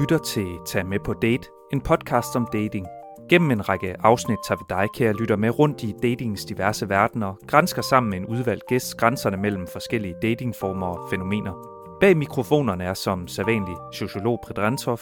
lytter 0.00 0.18
til 0.18 0.46
Tag 0.66 0.86
med 0.86 0.98
på 1.04 1.12
date, 1.12 1.48
en 1.72 1.80
podcast 1.80 2.36
om 2.36 2.48
dating. 2.52 2.86
Gennem 3.30 3.50
en 3.50 3.68
række 3.68 3.96
afsnit 4.00 4.38
tager 4.48 4.58
vi 4.58 4.64
dig, 4.68 4.88
kære 4.94 5.12
lytter, 5.12 5.36
med 5.36 5.58
rundt 5.58 5.82
i 5.82 5.94
datingens 6.02 6.44
diverse 6.44 6.88
verdener, 6.88 7.34
grænsker 7.46 7.82
sammen 7.82 8.10
med 8.10 8.18
en 8.18 8.26
udvalgt 8.26 8.66
gæst 8.68 8.96
grænserne 8.96 9.36
mellem 9.36 9.66
forskellige 9.66 10.14
datingformer 10.22 10.86
og 10.86 11.10
fænomener. 11.10 11.52
Bag 12.00 12.16
mikrofonerne 12.16 12.84
er 12.84 12.94
som 12.94 13.28
sædvanlig 13.28 13.76
sociolog 13.92 14.40
Predrentov, 14.46 14.98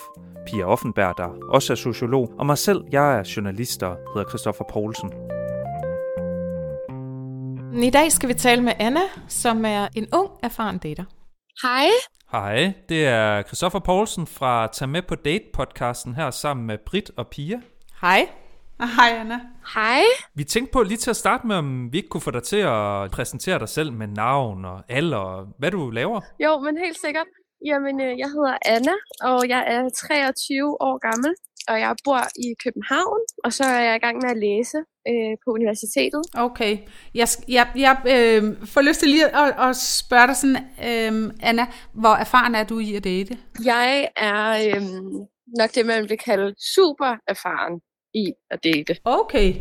Pia 0.47 0.65
Offenberg, 0.65 1.15
der 1.17 1.29
også 1.49 1.73
er 1.73 1.77
sociolog, 1.77 2.33
og 2.39 2.47
mig 2.47 2.59
selv, 2.59 2.85
jeg 2.93 3.19
er 3.19 3.33
journalist 3.37 3.83
og 3.83 3.97
hedder 4.15 4.29
Christoffer 4.29 4.65
Poulsen. 4.73 5.11
I 7.83 7.91
dag 7.91 8.13
skal 8.13 8.29
vi 8.29 8.35
tale 8.35 8.63
med 8.63 8.73
Anna, 8.79 9.01
som 9.29 9.65
er 9.65 9.89
en 9.95 10.07
ung, 10.13 10.31
erfaren 10.43 10.79
dater. 10.79 11.05
Hej. 11.63 11.87
Hej, 12.33 12.73
det 12.89 13.07
er 13.07 13.43
Christoffer 13.43 13.79
Poulsen 13.79 14.27
fra 14.27 14.67
Tag 14.67 14.89
med 14.89 15.03
på 15.03 15.15
date-podcasten 15.15 16.15
her 16.15 16.31
sammen 16.31 16.67
med 16.67 16.79
Brit 16.79 17.11
og 17.17 17.29
Pia. 17.29 17.61
Hej. 18.01 18.29
Og 18.79 18.89
hej 18.97 19.19
Anna. 19.21 19.41
Hej. 19.75 20.03
Vi 20.35 20.45
tænkte 20.45 20.73
på 20.73 20.83
lige 20.83 20.97
til 20.97 21.11
at 21.11 21.17
starte 21.17 21.47
med, 21.47 21.57
om 21.57 21.93
vi 21.93 21.97
ikke 21.97 22.09
kunne 22.09 22.21
få 22.21 22.31
dig 22.31 22.43
til 22.43 22.57
at 22.57 23.11
præsentere 23.11 23.59
dig 23.59 23.69
selv 23.69 23.93
med 23.93 24.07
navn 24.07 24.65
og 24.65 24.83
alder 24.89 25.17
og 25.17 25.49
hvad 25.59 25.71
du 25.71 25.91
laver. 25.91 26.21
Jo, 26.45 26.59
men 26.59 26.79
helt 26.79 27.01
sikkert. 27.01 27.27
Jamen, 27.65 28.01
øh, 28.01 28.19
jeg 28.23 28.29
hedder 28.35 28.57
Anna, 28.75 28.95
og 29.31 29.49
jeg 29.49 29.63
er 29.75 29.83
23 29.89 30.83
år 30.89 30.97
gammel, 31.09 31.33
og 31.69 31.81
jeg 31.81 31.97
bor 32.05 32.21
i 32.47 32.49
København, 32.65 33.21
og 33.45 33.53
så 33.53 33.65
er 33.65 33.83
jeg 33.89 33.97
i 33.97 34.05
gang 34.07 34.17
med 34.23 34.31
at 34.31 34.39
læse 34.47 34.79
øh, 35.11 35.35
på 35.45 35.49
universitetet. 35.59 36.23
Okay. 36.35 36.79
Jeg, 37.15 37.29
jeg, 37.49 37.67
jeg 37.87 37.95
øh, 38.17 38.43
får 38.67 38.81
lyst 38.81 39.01
til 39.01 39.09
lige 39.09 39.27
at, 39.43 39.55
at 39.69 39.77
spørge 39.77 40.27
dig 40.27 40.37
sådan, 40.37 40.57
øh, 40.89 41.35
Anna, 41.43 41.67
hvor 41.93 42.15
erfaren 42.25 42.55
er 42.55 42.65
du 42.65 42.79
i 42.79 42.95
at 42.95 43.05
date? 43.05 43.39
Jeg 43.65 44.09
er 44.17 44.43
øh, 44.67 44.83
nok 45.59 45.71
det, 45.75 45.87
man 45.87 46.09
vil 46.09 46.19
kalde 46.19 46.55
super 46.75 47.11
erfaren 47.29 47.81
i 48.15 48.33
at 48.51 48.65
date. 48.65 48.97
Okay. 49.05 49.55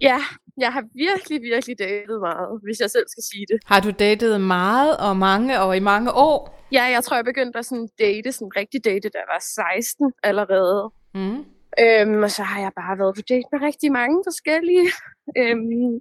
Ja, 0.00 0.18
jeg 0.56 0.72
har 0.72 0.84
virkelig, 0.94 1.42
virkelig 1.42 1.78
datet 1.78 2.20
meget, 2.20 2.60
hvis 2.62 2.80
jeg 2.80 2.90
selv 2.90 3.04
skal 3.08 3.22
sige 3.32 3.46
det. 3.50 3.58
Har 3.66 3.80
du 3.80 3.90
datet 3.90 4.40
meget 4.40 4.96
og 4.96 5.16
mange 5.16 5.60
og 5.60 5.76
i 5.76 5.80
mange 5.80 6.12
år? 6.12 6.64
Ja, 6.72 6.84
jeg 6.84 7.04
tror, 7.04 7.16
jeg 7.16 7.24
begyndte 7.24 7.58
at 7.58 7.66
sådan 7.66 7.88
date, 7.98 8.32
sådan 8.32 8.56
rigtig 8.56 8.84
date, 8.84 9.08
da 9.08 9.18
jeg 9.18 9.28
var 9.34 9.42
16 9.74 10.12
allerede. 10.22 10.90
Mm. 11.14 11.44
Øhm, 11.80 12.22
og 12.22 12.30
så 12.30 12.42
har 12.42 12.60
jeg 12.60 12.72
bare 12.76 12.98
været 12.98 13.14
på 13.14 13.22
date 13.28 13.48
med 13.52 13.60
rigtig 13.60 13.92
mange 13.92 14.22
forskellige 14.26 14.86
øhm, 15.40 16.00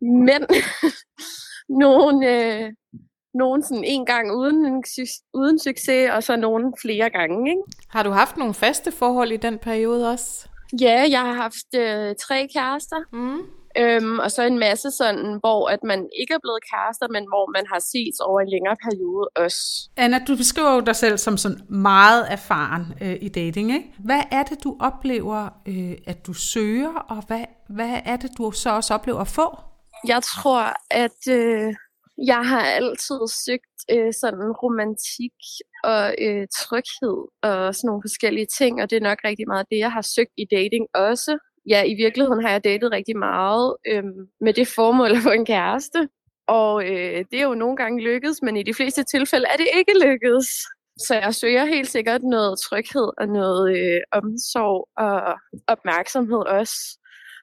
mænd. 0.00 0.46
nogle, 1.84 2.16
øh, 2.34 2.72
nogle 3.34 3.62
sådan 3.62 3.84
en 3.84 4.06
gang 4.06 4.32
uden, 4.32 4.66
en, 4.66 4.84
uden 5.34 5.58
succes, 5.58 6.10
og 6.10 6.22
så 6.22 6.36
nogle 6.36 6.72
flere 6.82 7.10
gange. 7.10 7.50
Ikke? 7.50 7.62
Har 7.88 8.02
du 8.02 8.10
haft 8.10 8.36
nogle 8.36 8.54
faste 8.54 8.92
forhold 8.92 9.32
i 9.32 9.36
den 9.36 9.58
periode 9.58 10.10
også? 10.10 10.48
Ja, 10.80 11.06
jeg 11.10 11.20
har 11.20 11.32
haft 11.32 11.74
øh, 11.74 12.14
tre 12.26 12.48
kærester. 12.54 12.96
Mm. 13.12 13.59
Øhm, 13.78 14.18
og 14.18 14.30
så 14.30 14.42
en 14.42 14.58
masse 14.58 14.90
sådan, 14.90 15.38
hvor 15.40 15.68
at 15.68 15.82
man 15.84 16.08
ikke 16.20 16.34
er 16.34 16.42
blevet 16.42 16.62
kærester, 16.70 17.08
men 17.08 17.24
hvor 17.32 17.52
man 17.56 17.64
har 17.72 17.78
set 17.78 18.16
over 18.20 18.40
en 18.40 18.50
længere 18.54 18.76
periode 18.86 19.28
også. 19.36 19.90
Anna, 19.96 20.18
du 20.28 20.36
beskriver 20.36 20.74
jo 20.74 20.80
dig 20.80 20.96
selv 20.96 21.18
som 21.18 21.36
sådan 21.36 21.60
meget 21.68 22.32
erfaren 22.32 22.84
øh, 23.02 23.16
i 23.20 23.28
dating, 23.28 23.72
ikke? 23.74 23.94
Hvad 23.98 24.22
er 24.30 24.42
det, 24.42 24.64
du 24.64 24.76
oplever, 24.80 25.48
øh, 25.68 25.94
at 26.06 26.26
du 26.26 26.32
søger, 26.32 26.94
og 26.94 27.24
hvad, 27.26 27.44
hvad 27.68 28.00
er 28.04 28.16
det, 28.16 28.30
du 28.38 28.50
så 28.50 28.70
også 28.70 28.94
oplever 28.94 29.20
at 29.20 29.28
få? 29.28 29.58
Jeg 30.06 30.22
tror, 30.22 30.62
at 30.90 31.20
øh, 31.30 31.74
jeg 32.26 32.42
har 32.48 32.62
altid 32.62 33.20
søgt 33.46 33.78
øh, 33.94 34.12
sådan 34.22 34.52
romantik 34.62 35.38
og 35.84 36.14
øh, 36.24 36.46
tryghed 36.60 37.18
og 37.42 37.74
sådan 37.74 37.88
nogle 37.88 38.02
forskellige 38.06 38.46
ting, 38.58 38.82
og 38.82 38.90
det 38.90 38.96
er 38.96 39.08
nok 39.10 39.18
rigtig 39.24 39.46
meget 39.48 39.66
det, 39.70 39.78
jeg 39.78 39.92
har 39.92 40.02
søgt 40.02 40.34
i 40.36 40.46
dating 40.56 40.86
også 40.94 41.38
ja, 41.66 41.82
i 41.84 41.94
virkeligheden 41.94 42.44
har 42.44 42.50
jeg 42.50 42.64
datet 42.64 42.92
rigtig 42.92 43.18
meget 43.18 43.76
øh, 43.86 44.04
med 44.40 44.52
det 44.52 44.68
formål 44.68 45.10
at 45.10 45.22
få 45.22 45.30
en 45.30 45.46
kæreste. 45.46 46.08
Og 46.48 46.84
øh, 46.84 47.24
det 47.30 47.40
er 47.40 47.44
jo 47.44 47.54
nogle 47.54 47.76
gange 47.76 48.02
lykkedes, 48.02 48.42
men 48.42 48.56
i 48.56 48.62
de 48.62 48.74
fleste 48.74 49.04
tilfælde 49.04 49.46
er 49.52 49.56
det 49.56 49.68
ikke 49.76 49.92
lykkedes. 50.06 50.46
Så 50.98 51.14
jeg 51.14 51.34
søger 51.34 51.64
helt 51.64 51.90
sikkert 51.90 52.22
noget 52.22 52.58
tryghed 52.60 53.10
og 53.18 53.28
noget 53.28 53.78
øh, 53.78 54.00
omsorg 54.12 54.88
og 54.96 55.38
opmærksomhed 55.66 56.38
også, 56.38 56.98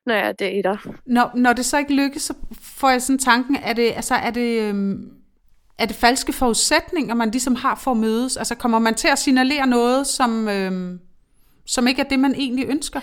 når 0.06 0.16
jeg 0.16 0.40
dater. 0.40 0.78
Når, 1.06 1.32
når 1.36 1.54
det 1.54 1.66
så 1.66 1.78
ikke 1.78 1.96
lykkes, 1.96 2.22
så 2.22 2.34
får 2.62 2.90
jeg 2.90 3.02
sådan 3.02 3.20
tanken, 3.20 3.56
er 3.56 3.74
det, 3.74 3.92
altså, 3.96 4.16
er 4.16 4.32
det, 4.32 4.62
øhm, 4.62 5.12
er 5.80 5.86
det 5.86 5.96
falske 5.96 6.34
forudsætninger, 6.34 7.16
man 7.16 7.32
ligesom 7.32 7.56
har 7.56 7.76
for 7.76 7.92
at 7.92 7.98
mødes? 7.98 8.38
Altså 8.38 8.56
kommer 8.56 8.80
man 8.80 8.96
til 8.96 9.08
at 9.08 9.20
signalere 9.20 9.68
noget, 9.68 10.08
som, 10.08 10.48
øhm, 10.48 11.00
som 11.66 11.88
ikke 11.88 12.02
er 12.02 12.08
det, 12.10 12.20
man 12.20 12.36
egentlig 12.36 12.66
ønsker? 12.70 13.02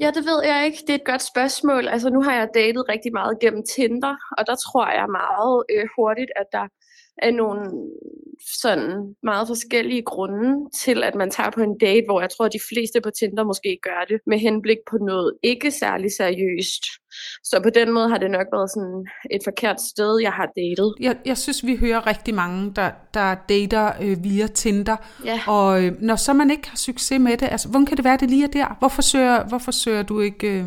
Ja, 0.00 0.10
det 0.10 0.24
ved 0.24 0.44
jeg 0.44 0.66
ikke. 0.66 0.78
Det 0.86 0.90
er 0.90 0.94
et 0.94 1.04
godt 1.12 1.22
spørgsmål. 1.22 1.88
Altså, 1.88 2.10
nu 2.10 2.22
har 2.22 2.34
jeg 2.34 2.48
datet 2.54 2.88
rigtig 2.88 3.12
meget 3.12 3.40
gennem 3.40 3.62
Tinder, 3.74 4.16
og 4.38 4.46
der 4.46 4.56
tror 4.64 4.86
jeg 4.98 5.06
meget 5.22 5.64
øh, 5.74 5.88
hurtigt, 5.96 6.30
at 6.36 6.46
der 6.52 6.66
er 7.18 7.30
nogle 7.30 7.60
sådan 8.62 9.14
meget 9.22 9.46
forskellige 9.48 10.02
grunde 10.02 10.70
til, 10.84 11.02
at 11.02 11.14
man 11.14 11.30
tager 11.30 11.50
på 11.50 11.60
en 11.60 11.78
date, 11.78 12.04
hvor 12.08 12.20
jeg 12.20 12.30
tror, 12.30 12.44
at 12.44 12.52
de 12.52 12.60
fleste 12.70 13.00
på 13.00 13.10
Tinder 13.18 13.44
måske 13.44 13.78
gør 13.82 14.04
det 14.08 14.18
med 14.26 14.38
henblik 14.38 14.78
på 14.90 14.96
noget 14.96 15.34
ikke 15.42 15.70
særlig 15.70 16.10
seriøst. 16.12 16.84
Så 17.44 17.60
på 17.62 17.70
den 17.70 17.92
måde 17.92 18.08
har 18.08 18.18
det 18.18 18.30
nok 18.30 18.46
været 18.52 18.70
sådan 18.70 19.06
et 19.30 19.40
forkert 19.44 19.80
sted, 19.80 20.20
jeg 20.20 20.32
har 20.32 20.48
datet. 20.56 20.94
Jeg, 21.00 21.16
jeg 21.26 21.38
synes, 21.38 21.66
vi 21.66 21.76
hører 21.76 22.06
rigtig 22.06 22.34
mange, 22.34 22.72
der, 22.76 22.90
der 23.14 23.34
dater 23.48 23.92
øh, 24.02 24.24
via 24.24 24.46
Tinder. 24.46 24.96
Ja. 25.24 25.40
Og 25.46 25.84
øh, 25.84 25.92
når 26.00 26.16
så 26.16 26.32
man 26.32 26.50
ikke 26.50 26.68
har 26.68 26.76
succes 26.76 27.20
med 27.20 27.36
det, 27.36 27.48
altså, 27.50 27.68
hvordan 27.68 27.86
kan 27.86 27.96
det 27.96 28.04
være, 28.04 28.16
det 28.16 28.30
lige 28.30 28.44
er 28.44 28.48
der? 28.48 28.76
Hvorfor 28.78 29.02
søger, 29.02 29.48
hvorfor 29.48 29.70
søger 29.70 30.02
du 30.02 30.20
ikke 30.20 30.58
øh, 30.58 30.64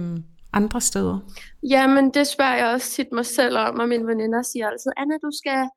andre 0.53 0.81
steder? 0.81 1.19
Jamen, 1.69 2.09
det 2.13 2.27
spørger 2.27 2.55
jeg 2.55 2.67
også 2.67 2.91
tit 2.91 3.07
mig 3.11 3.25
selv 3.25 3.57
om, 3.57 3.79
og 3.79 3.87
mine 3.89 4.07
veninder 4.07 4.41
siger 4.41 4.67
altid, 4.67 4.91
Anna, 4.97 5.15
du 5.25 5.31
skal 5.41 5.69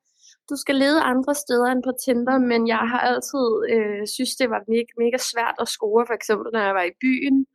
du 0.49 0.55
skal 0.55 0.75
lede 0.75 1.01
andre 1.01 1.35
steder 1.35 1.65
end 1.65 1.83
på 1.83 1.91
Tinder, 2.03 2.37
men 2.37 2.67
jeg 2.67 2.83
har 2.91 2.99
altid 2.99 3.45
øh, 3.73 4.07
synes, 4.07 4.35
det 4.35 4.49
var 4.49 4.61
mega, 4.67 4.91
mega 4.97 5.17
svært 5.17 5.55
at 5.59 5.67
score, 5.67 6.05
for 6.07 6.13
eksempel 6.13 6.47
når 6.53 6.59
jeg 6.59 6.75
var 6.75 6.83
i 6.83 6.97
byen. 7.01 7.45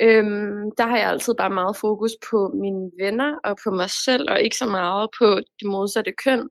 Øhm, 0.00 0.70
der 0.78 0.86
har 0.86 0.96
jeg 0.96 1.08
altid 1.08 1.34
bare 1.34 1.50
meget 1.50 1.76
fokus 1.76 2.12
på 2.30 2.38
mine 2.62 2.90
venner 3.02 3.38
og 3.44 3.56
på 3.64 3.70
mig 3.70 3.90
selv, 3.90 4.30
og 4.30 4.40
ikke 4.40 4.56
så 4.56 4.66
meget 4.66 5.10
på 5.18 5.26
det 5.60 5.68
modsatte 5.68 6.12
køn. 6.24 6.48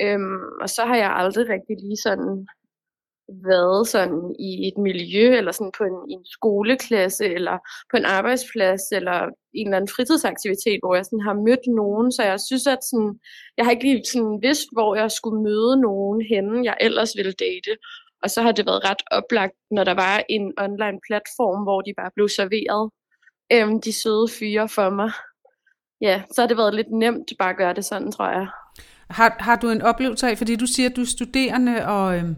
Øhm, 0.00 0.44
og 0.62 0.68
så 0.68 0.82
har 0.84 0.96
jeg 0.96 1.10
aldrig 1.12 1.48
rigtig 1.48 1.76
lige 1.80 2.02
sådan 2.02 2.46
været 3.44 3.88
sådan 3.88 4.36
i 4.38 4.68
et 4.68 4.78
miljø, 4.78 5.36
eller 5.36 5.52
sådan 5.52 5.72
på 5.78 5.84
en, 5.84 6.10
i 6.10 6.12
en 6.12 6.26
skoleklasse, 6.26 7.26
eller 7.26 7.58
på 7.90 7.96
en 7.96 8.04
arbejdsplads, 8.04 8.82
eller 8.92 9.18
en 9.54 9.66
eller 9.66 9.76
anden 9.76 9.94
fritidsaktivitet, 9.96 10.78
hvor 10.82 10.94
jeg 10.94 11.04
sådan 11.04 11.26
har 11.28 11.34
mødt 11.46 11.66
nogen, 11.66 12.12
så 12.12 12.22
jeg 12.22 12.40
synes, 12.40 12.66
at 12.66 12.84
sådan, 12.90 13.12
jeg 13.56 13.64
har 13.64 13.72
ikke 13.72 13.84
lige 13.84 14.04
sådan 14.04 14.38
vidst, 14.42 14.68
hvor 14.72 14.96
jeg 14.96 15.10
skulle 15.10 15.42
møde 15.42 15.80
nogen 15.80 16.20
henne, 16.32 16.64
jeg 16.64 16.76
ellers 16.80 17.12
ville 17.16 17.32
date. 17.32 17.72
Og 18.22 18.30
så 18.30 18.42
har 18.42 18.52
det 18.52 18.66
været 18.66 18.84
ret 18.90 19.02
oplagt, 19.10 19.56
når 19.70 19.84
der 19.84 19.94
var 19.94 20.22
en 20.28 20.52
online 20.58 20.98
platform, 21.08 21.62
hvor 21.62 21.80
de 21.80 21.92
bare 21.96 22.10
blev 22.16 22.28
serveret 22.28 22.90
øhm, 23.52 23.80
de 23.80 23.92
søde 23.92 24.28
fyre 24.38 24.68
for 24.68 24.90
mig. 24.90 25.10
Ja, 26.00 26.22
så 26.34 26.42
har 26.42 26.48
det 26.48 26.56
været 26.56 26.74
lidt 26.74 26.90
nemt 26.90 27.32
bare 27.38 27.50
at 27.50 27.56
gøre 27.56 27.74
det 27.74 27.84
sådan, 27.84 28.12
tror 28.12 28.28
jeg. 28.28 28.46
Har, 29.10 29.36
har 29.38 29.56
du 29.56 29.70
en 29.70 29.82
oplevelse 29.82 30.26
af, 30.28 30.38
fordi 30.38 30.56
du 30.56 30.66
siger, 30.66 30.88
at 30.88 30.96
du 30.96 31.00
er 31.00 31.06
studerende, 31.06 31.86
og 31.86 32.18
øhm, 32.18 32.36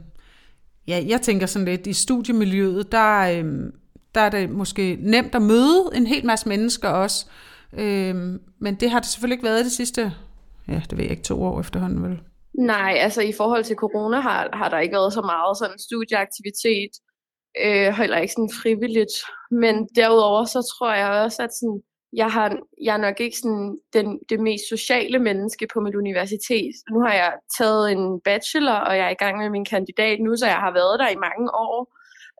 ja, 0.88 1.04
jeg 1.08 1.20
tænker 1.20 1.46
sådan 1.46 1.68
lidt, 1.68 1.86
i 1.86 1.92
studiemiljøet, 1.92 2.92
der, 2.92 3.20
øh, 3.20 3.72
der 4.14 4.20
er 4.20 4.30
det 4.30 4.50
måske 4.50 4.98
nemt 5.00 5.34
at 5.34 5.42
møde 5.42 5.90
en 5.94 6.06
hel 6.06 6.26
masse 6.26 6.48
mennesker 6.48 6.88
også, 6.88 7.26
Øh, 7.78 8.14
men 8.58 8.74
det 8.74 8.90
har 8.90 8.98
det 9.00 9.08
selvfølgelig 9.08 9.34
ikke 9.34 9.44
været 9.44 9.64
det 9.64 9.72
sidste, 9.72 10.12
ja, 10.68 10.80
det 10.90 10.98
ved 10.98 11.04
jeg 11.04 11.10
ikke, 11.10 11.22
to 11.22 11.42
år 11.42 11.60
efterhånden 11.60 12.02
vel? 12.02 12.20
Nej, 12.58 12.94
altså 12.98 13.22
i 13.22 13.32
forhold 13.32 13.64
til 13.64 13.76
corona 13.76 14.20
har, 14.20 14.48
har 14.52 14.68
der 14.68 14.78
ikke 14.78 14.94
været 14.94 15.12
så 15.12 15.22
meget 15.22 15.58
sådan 15.58 15.78
studieaktivitet, 15.78 16.92
øh, 17.64 17.88
heller 17.98 18.18
ikke 18.18 18.32
sådan 18.32 18.56
frivilligt. 18.62 19.14
Men 19.50 19.88
derudover 19.96 20.44
så 20.44 20.60
tror 20.72 20.94
jeg 20.94 21.10
også, 21.10 21.42
at 21.42 21.52
sådan, 21.60 21.80
jeg, 22.16 22.30
har, 22.30 22.58
jeg 22.82 22.94
er 22.94 23.04
nok 23.06 23.20
ikke 23.20 23.38
sådan 23.38 23.78
den, 23.92 24.18
det 24.28 24.40
mest 24.40 24.68
sociale 24.68 25.18
menneske 25.18 25.66
på 25.72 25.80
mit 25.80 25.94
universitet. 25.94 26.74
Nu 26.90 27.00
har 27.00 27.14
jeg 27.14 27.32
taget 27.58 27.92
en 27.92 28.20
bachelor, 28.24 28.78
og 28.88 28.96
jeg 28.96 29.06
er 29.06 29.10
i 29.10 29.22
gang 29.24 29.38
med 29.38 29.50
min 29.50 29.64
kandidat 29.64 30.20
nu, 30.20 30.36
så 30.36 30.46
jeg 30.46 30.60
har 30.66 30.72
været 30.72 30.98
der 30.98 31.08
i 31.08 31.24
mange 31.26 31.48
år. 31.54 31.78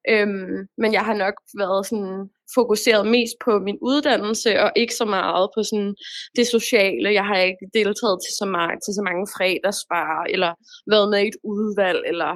Øhm, 0.09 0.57
men 0.79 0.93
jeg 0.93 1.05
har 1.09 1.15
nok 1.15 1.35
været 1.59 1.87
sådan 1.87 2.31
fokuseret 2.55 3.07
mest 3.07 3.37
på 3.45 3.59
min 3.59 3.79
uddannelse, 3.83 4.61
og 4.65 4.73
ikke 4.77 4.95
så 4.95 5.05
meget 5.05 5.51
på 5.57 5.63
sådan 5.63 5.95
det 6.37 6.47
sociale. 6.47 7.13
Jeg 7.13 7.27
har 7.27 7.39
ikke 7.39 7.67
deltaget 7.75 8.19
til 8.25 8.33
så, 8.41 8.47
mange, 8.57 8.75
til 8.85 8.93
så 8.99 9.03
mange 9.09 9.27
fredagsbar, 9.37 10.25
eller 10.35 10.53
været 10.93 11.11
med 11.11 11.21
i 11.25 11.29
et 11.29 11.39
udvalg, 11.45 12.01
eller 12.07 12.33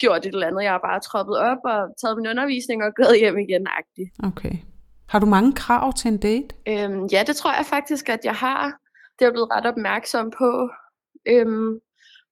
gjort 0.00 0.26
et 0.26 0.34
eller 0.34 0.46
andet. 0.46 0.62
Jeg 0.62 0.72
har 0.76 0.84
bare 0.90 1.00
troppet 1.08 1.36
op 1.50 1.62
og 1.72 1.80
taget 2.00 2.16
min 2.18 2.30
undervisning 2.32 2.78
og 2.84 2.90
gået 3.00 3.18
hjem 3.22 3.38
igen. 3.38 3.66
-agtigt. 3.74 4.10
Okay. 4.30 4.56
Har 5.10 5.18
du 5.18 5.26
mange 5.26 5.52
krav 5.52 5.92
til 5.92 6.08
en 6.08 6.18
date? 6.18 6.48
Øhm, 6.68 7.06
ja, 7.06 7.22
det 7.26 7.36
tror 7.36 7.52
jeg 7.52 7.66
faktisk, 7.66 8.08
at 8.08 8.20
jeg 8.24 8.34
har. 8.34 8.64
Det 9.18 9.22
er 9.22 9.26
jeg 9.26 9.32
blevet 9.32 9.50
ret 9.50 9.66
opmærksom 9.66 10.30
på. 10.38 10.70
Øhm, 11.28 11.70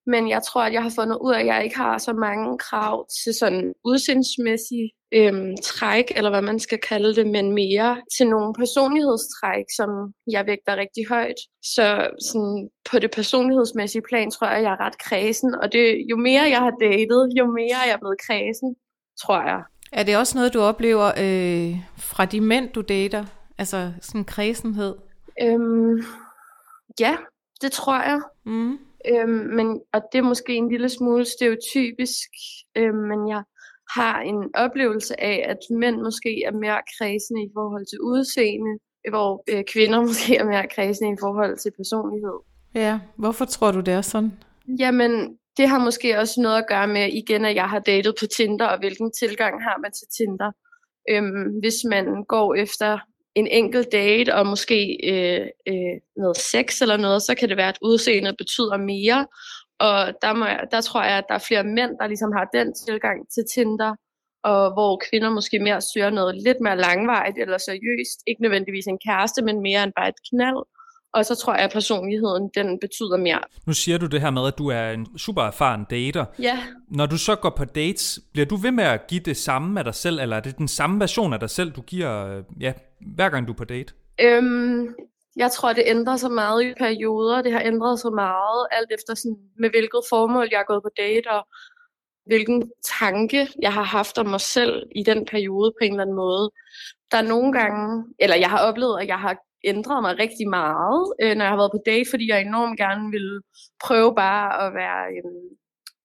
men 0.06 0.28
jeg 0.28 0.42
tror, 0.42 0.62
at 0.62 0.72
jeg 0.72 0.82
har 0.82 0.92
fundet 0.98 1.18
ud 1.20 1.32
af, 1.32 1.40
at 1.40 1.46
jeg 1.46 1.64
ikke 1.64 1.76
har 1.76 1.98
så 1.98 2.12
mange 2.12 2.58
krav 2.58 3.06
til 3.24 3.34
sådan 3.34 3.74
udseendsmæssige 3.84 4.90
øhm, 5.12 5.56
træk, 5.64 6.12
eller 6.16 6.30
hvad 6.30 6.42
man 6.42 6.58
skal 6.58 6.78
kalde 6.78 7.14
det, 7.14 7.26
men 7.26 7.52
mere 7.52 8.02
til 8.16 8.26
nogle 8.28 8.54
personlighedstræk, 8.54 9.64
som 9.76 9.90
jeg 10.30 10.46
vægter 10.46 10.76
rigtig 10.76 11.04
højt. 11.08 11.40
Så 11.62 11.86
sådan, 12.28 12.68
på 12.90 12.98
det 12.98 13.10
personlighedsmæssige 13.10 14.02
plan 14.08 14.30
tror 14.30 14.46
jeg, 14.46 14.62
jeg 14.62 14.72
er 14.72 14.80
ret 14.86 14.98
kredsen, 14.98 15.54
og 15.62 15.72
det, 15.72 16.06
jo 16.10 16.16
mere 16.16 16.42
jeg 16.42 16.58
har 16.66 16.74
datet, 16.80 17.22
jo 17.38 17.44
mere 17.58 17.78
jeg 17.84 17.92
er 17.94 18.00
blevet 18.02 18.20
kredsen, 18.26 18.76
tror 19.22 19.40
jeg. 19.50 19.60
Er 19.92 20.02
det 20.02 20.16
også 20.16 20.38
noget, 20.38 20.54
du 20.54 20.60
oplever 20.60 21.06
øh, 21.06 21.76
fra 21.96 22.24
de 22.24 22.40
mænd, 22.40 22.68
du 22.68 22.80
dater? 22.80 23.24
Altså 23.58 23.92
sådan 24.00 24.24
kredsenhed? 24.24 24.94
Øhm, 25.42 26.02
ja, 27.00 27.16
det 27.62 27.72
tror 27.72 28.02
jeg. 28.02 28.20
Mm. 28.44 28.78
Øhm, 29.08 29.30
men, 29.30 29.80
og 29.92 30.02
det 30.12 30.18
er 30.18 30.22
måske 30.22 30.54
en 30.54 30.68
lille 30.68 30.88
smule 30.88 31.24
stereotypisk, 31.24 32.28
øhm, 32.76 32.96
men 32.96 33.28
jeg 33.28 33.42
har 33.90 34.20
en 34.20 34.50
oplevelse 34.54 35.20
af, 35.20 35.46
at 35.48 35.58
mænd 35.70 36.00
måske 36.00 36.42
er 36.44 36.52
mere 36.52 36.80
kredsende 36.98 37.42
i 37.42 37.50
forhold 37.54 37.86
til 37.86 38.00
udseende, 38.00 38.78
hvor 39.10 39.44
øh, 39.48 39.64
kvinder 39.72 40.00
måske 40.08 40.36
er 40.36 40.44
mere 40.44 40.66
kredsende 40.74 41.12
i 41.12 41.16
forhold 41.20 41.58
til 41.58 41.72
personlighed. 41.76 42.38
Ja, 42.74 43.00
hvorfor 43.16 43.44
tror 43.44 43.70
du, 43.70 43.80
det 43.80 43.94
er 43.94 44.02
sådan? 44.02 44.32
Jamen, 44.78 45.37
det 45.58 45.68
har 45.68 45.78
måske 45.78 46.18
også 46.18 46.40
noget 46.40 46.58
at 46.58 46.68
gøre 46.68 46.88
med, 46.88 47.12
igen, 47.12 47.44
at 47.44 47.54
jeg 47.54 47.68
har 47.68 47.78
datet 47.78 48.14
på 48.20 48.26
Tinder, 48.26 48.66
og 48.66 48.78
hvilken 48.78 49.12
tilgang 49.12 49.62
har 49.62 49.78
man 49.82 49.92
til 49.92 50.06
Tinder. 50.16 50.50
Øhm, 51.10 51.58
hvis 51.60 51.74
man 51.90 52.24
går 52.24 52.54
efter 52.54 52.98
en 53.34 53.46
enkelt 53.46 53.92
date 53.92 54.34
og 54.34 54.46
måske 54.46 54.80
øh, 55.12 55.46
øh, 55.68 55.96
noget 56.16 56.36
sex 56.36 56.82
eller 56.82 56.96
noget, 56.96 57.22
så 57.22 57.34
kan 57.34 57.48
det 57.48 57.56
være, 57.56 57.68
at 57.68 57.78
udseendet 57.82 58.34
betyder 58.38 58.76
mere. 58.76 59.26
Og 59.78 59.98
der, 60.22 60.32
må 60.34 60.44
jeg, 60.44 60.64
der 60.70 60.80
tror 60.80 61.02
jeg, 61.02 61.18
at 61.18 61.24
der 61.28 61.34
er 61.34 61.46
flere 61.48 61.64
mænd, 61.64 61.92
der 62.00 62.06
ligesom 62.06 62.32
har 62.32 62.46
den 62.52 62.74
tilgang 62.86 63.18
til 63.34 63.44
Tinder, 63.54 63.94
og 64.44 64.72
hvor 64.72 65.02
kvinder 65.10 65.30
måske 65.30 65.58
mere 65.58 65.80
søger 65.80 66.10
noget 66.10 66.42
lidt 66.46 66.60
mere 66.60 66.76
langvejt 66.76 67.36
eller 67.38 67.58
seriøst. 67.58 68.18
Ikke 68.26 68.42
nødvendigvis 68.42 68.86
en 68.86 68.98
kæreste, 69.06 69.42
men 69.42 69.62
mere 69.62 69.82
end 69.84 69.92
bare 69.96 70.08
et 70.08 70.20
knald. 70.30 70.62
Og 71.12 71.26
så 71.26 71.34
tror 71.34 71.54
jeg, 71.54 71.64
at 71.64 71.72
personligheden, 71.72 72.50
den 72.54 72.78
betyder 72.80 73.16
mere. 73.16 73.40
Nu 73.66 73.72
siger 73.72 73.98
du 73.98 74.06
det 74.06 74.20
her 74.20 74.30
med, 74.30 74.46
at 74.46 74.58
du 74.58 74.68
er 74.68 74.90
en 74.90 75.18
super 75.18 75.42
erfaren 75.42 75.84
dater. 75.90 76.24
Ja. 76.38 76.58
Når 76.88 77.06
du 77.06 77.18
så 77.18 77.36
går 77.36 77.50
på 77.50 77.64
dates, 77.64 78.20
bliver 78.32 78.46
du 78.46 78.56
ved 78.56 78.70
med 78.70 78.84
at 78.84 79.06
give 79.06 79.20
det 79.20 79.36
samme 79.36 79.80
af 79.80 79.84
dig 79.84 79.94
selv, 79.94 80.20
eller 80.20 80.36
er 80.36 80.40
det 80.40 80.58
den 80.58 80.68
samme 80.68 81.00
version 81.00 81.32
af 81.32 81.40
dig 81.40 81.50
selv, 81.50 81.70
du 81.70 81.80
giver, 81.80 82.26
øh, 82.26 82.44
ja, 82.60 82.72
hver 83.14 83.28
gang 83.28 83.46
du 83.46 83.52
er 83.52 83.56
på 83.56 83.64
date? 83.64 83.94
Øhm, 84.20 84.94
jeg 85.36 85.50
tror, 85.50 85.72
det 85.72 85.82
ændrer 85.86 86.16
sig 86.16 86.30
meget 86.30 86.64
i 86.64 86.74
perioder. 86.78 87.42
Det 87.42 87.52
har 87.52 87.62
ændret 87.64 88.00
sig 88.00 88.12
meget, 88.12 88.66
alt 88.70 88.92
efter 88.92 89.14
sådan, 89.14 89.38
med 89.58 89.70
hvilket 89.70 90.00
formål 90.08 90.48
jeg 90.50 90.60
er 90.60 90.64
gået 90.72 90.82
på 90.82 90.90
date, 90.96 91.30
og 91.30 91.46
hvilken 92.26 92.70
tanke 93.00 93.48
jeg 93.62 93.72
har 93.72 93.82
haft 93.82 94.18
om 94.18 94.26
mig 94.26 94.40
selv 94.40 94.82
i 94.96 95.02
den 95.02 95.26
periode 95.30 95.72
på 95.72 95.84
en 95.84 95.92
eller 95.92 96.02
anden 96.02 96.16
måde. 96.16 96.50
Der 97.10 97.18
er 97.18 97.22
nogle 97.22 97.52
gange, 97.52 98.04
eller 98.18 98.36
jeg 98.36 98.50
har 98.50 98.58
oplevet, 98.58 99.00
at 99.00 99.08
jeg 99.08 99.18
har 99.18 99.36
ændret 99.64 100.02
mig 100.02 100.18
rigtig 100.18 100.48
meget, 100.48 101.12
øh, 101.22 101.34
når 101.36 101.44
jeg 101.44 101.52
har 101.52 101.56
været 101.56 101.76
på 101.76 101.82
date, 101.86 102.10
fordi 102.10 102.30
jeg 102.30 102.40
enormt 102.40 102.78
gerne 102.78 103.10
ville 103.10 103.40
prøve 103.84 104.14
bare 104.14 104.66
at 104.66 104.74
være 104.74 105.02
øh, 105.16 105.58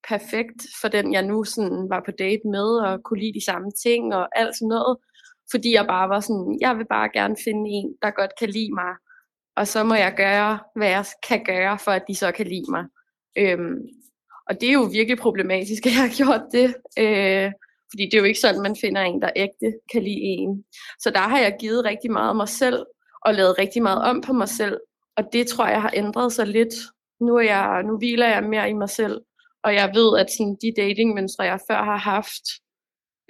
perfekt 0.10 0.62
for 0.82 0.88
den, 0.88 1.14
jeg 1.14 1.24
nu 1.24 1.44
sådan 1.44 1.90
var 1.90 2.02
på 2.06 2.12
date 2.12 2.42
med, 2.46 2.70
og 2.86 3.04
kunne 3.04 3.20
lide 3.20 3.40
de 3.40 3.46
samme 3.46 3.72
ting 3.84 4.16
og 4.16 4.40
alt 4.40 4.56
sådan 4.56 4.68
noget. 4.68 4.98
Fordi 5.52 5.74
jeg 5.74 5.86
bare 5.88 6.10
var 6.10 6.20
sådan, 6.20 6.58
jeg 6.62 6.78
vil 6.78 6.86
bare 6.86 7.10
gerne 7.14 7.36
finde 7.44 7.64
en, 7.70 7.96
der 8.02 8.12
godt 8.12 8.32
kan 8.40 8.50
lide 8.50 8.74
mig. 8.74 8.94
Og 9.56 9.68
så 9.68 9.84
må 9.84 9.96
jeg 9.96 10.14
gøre, 10.18 10.60
hvad 10.76 10.90
jeg 10.90 11.06
kan 11.28 11.44
gøre, 11.44 11.80
for 11.80 11.92
at 11.92 12.04
de 12.08 12.16
så 12.16 12.32
kan 12.32 12.48
lide 12.48 12.72
mig. 12.72 12.86
Øhm, 13.38 13.78
og 14.50 14.62
det 14.62 14.70
er 14.70 14.74
jo 14.74 14.84
virkelig 14.84 15.18
problematisk, 15.18 15.86
at 15.86 15.92
jeg 15.92 16.02
har 16.02 16.18
gjort 16.18 16.46
det. 16.52 16.68
Øh, 17.00 17.52
fordi 17.92 18.04
det 18.06 18.14
er 18.14 18.18
jo 18.18 18.24
ikke 18.24 18.40
sådan, 18.40 18.62
man 18.62 18.76
finder 18.82 19.02
en, 19.02 19.22
der 19.22 19.30
ægte 19.36 19.74
kan 19.92 20.04
lide 20.04 20.22
en. 20.22 20.64
Så 21.00 21.10
der 21.10 21.20
har 21.20 21.40
jeg 21.40 21.58
givet 21.60 21.86
rigtig 21.86 22.12
meget 22.12 22.30
af 22.30 22.36
mig 22.36 22.50
selv, 22.50 22.86
og 23.26 23.34
lavet 23.34 23.58
rigtig 23.58 23.82
meget 23.84 24.02
om 24.02 24.22
på 24.22 24.34
mig 24.34 24.50
selv. 24.50 24.78
Og 25.18 25.24
det 25.34 25.48
tror 25.48 25.68
jeg 25.68 25.82
har 25.82 25.92
ændret 25.94 26.34
sig 26.34 26.48
lidt. 26.48 26.74
Nu, 27.20 27.36
er 27.36 27.42
jeg, 27.42 27.84
nu 27.84 27.98
hviler 27.98 28.28
jeg 28.28 28.44
mere 28.44 28.70
i 28.70 28.74
mig 28.74 28.90
selv, 28.90 29.22
og 29.64 29.74
jeg 29.74 29.92
ved, 29.96 30.20
at 30.20 30.28
sådan, 30.38 30.58
de 30.62 30.74
datingmønstre, 30.78 31.44
jeg 31.44 31.60
før 31.70 31.84
har 31.84 31.98
haft, 31.98 32.46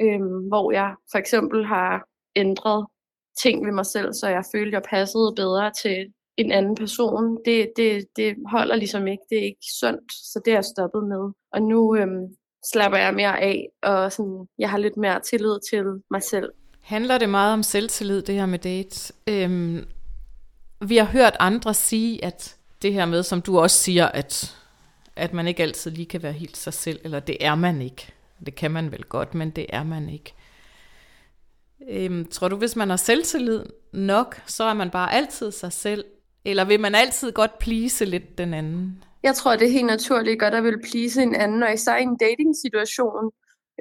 øhm, 0.01 0.47
hvor 0.47 0.71
jeg 0.71 0.95
for 1.11 1.17
eksempel 1.17 1.65
har 1.65 2.07
ændret 2.35 2.87
ting 3.41 3.65
ved 3.65 3.73
mig 3.73 3.85
selv, 3.85 4.13
så 4.13 4.27
jeg 4.27 4.43
følte, 4.55 4.75
jeg 4.75 4.83
passede 4.89 5.33
bedre 5.35 5.71
til 5.83 6.13
en 6.37 6.51
anden 6.51 6.75
person, 6.75 7.37
det, 7.45 7.71
det, 7.77 8.05
det 8.15 8.35
holder 8.47 8.75
ligesom 8.75 9.07
ikke. 9.07 9.23
Det 9.29 9.37
er 9.37 9.43
ikke 9.43 9.67
sundt, 9.79 10.13
så 10.13 10.41
det 10.45 10.51
er 10.51 10.55
jeg 10.55 10.65
stoppet 10.65 11.03
med. 11.03 11.31
Og 11.53 11.61
nu 11.61 11.95
øhm, 11.95 12.35
slapper 12.71 12.97
jeg 12.97 13.13
mere 13.13 13.41
af, 13.41 13.67
og 13.83 14.11
sådan, 14.11 14.47
jeg 14.57 14.69
har 14.69 14.77
lidt 14.77 14.97
mere 14.97 15.19
tillid 15.19 15.57
til 15.69 15.83
mig 16.11 16.23
selv. 16.23 16.49
Handler 16.83 17.17
det 17.17 17.29
meget 17.29 17.53
om 17.53 17.63
selvtillid, 17.63 18.21
det 18.21 18.35
her 18.35 18.45
med 18.45 18.59
dates? 18.59 19.11
Øhm, 19.27 19.85
vi 20.81 20.97
har 20.97 21.05
hørt 21.05 21.35
andre 21.39 21.73
sige, 21.73 22.25
at 22.25 22.55
det 22.81 22.93
her 22.93 23.05
med, 23.05 23.23
som 23.23 23.41
du 23.41 23.59
også 23.59 23.77
siger, 23.77 24.07
at, 24.07 24.57
at 25.15 25.33
man 25.33 25.47
ikke 25.47 25.63
altid 25.63 25.91
lige 25.91 26.05
kan 26.05 26.23
være 26.23 26.31
helt 26.31 26.57
sig 26.57 26.73
selv, 26.73 26.99
eller 27.03 27.19
det 27.19 27.37
er 27.39 27.55
man 27.55 27.81
ikke. 27.81 28.07
Det 28.45 28.55
kan 28.55 28.71
man 28.71 28.91
vel 28.91 29.03
godt, 29.03 29.35
men 29.35 29.49
det 29.49 29.65
er 29.69 29.83
man 29.83 30.09
ikke. 30.09 30.33
Øhm, 31.89 32.25
tror 32.25 32.47
du, 32.47 32.55
hvis 32.55 32.75
man 32.75 32.89
har 32.89 32.97
selvtillid 32.97 33.63
nok, 33.91 34.41
så 34.45 34.63
er 34.63 34.73
man 34.73 34.89
bare 34.89 35.13
altid 35.13 35.51
sig 35.51 35.73
selv? 35.73 36.05
Eller 36.45 36.65
vil 36.65 36.79
man 36.79 36.95
altid 36.95 37.31
godt 37.31 37.59
please 37.59 38.05
lidt 38.05 38.37
den 38.37 38.53
anden? 38.53 39.03
Jeg 39.23 39.35
tror, 39.35 39.55
det 39.55 39.67
er 39.67 39.71
helt 39.71 39.85
naturligt 39.85 40.39
godt 40.39 40.53
at 40.53 40.63
vil 40.63 40.81
please 40.91 41.23
en 41.23 41.35
anden, 41.35 41.63
og 41.63 41.73
især 41.73 41.97
i 41.97 42.03
en 42.03 42.17
dating-situation. 42.17 43.31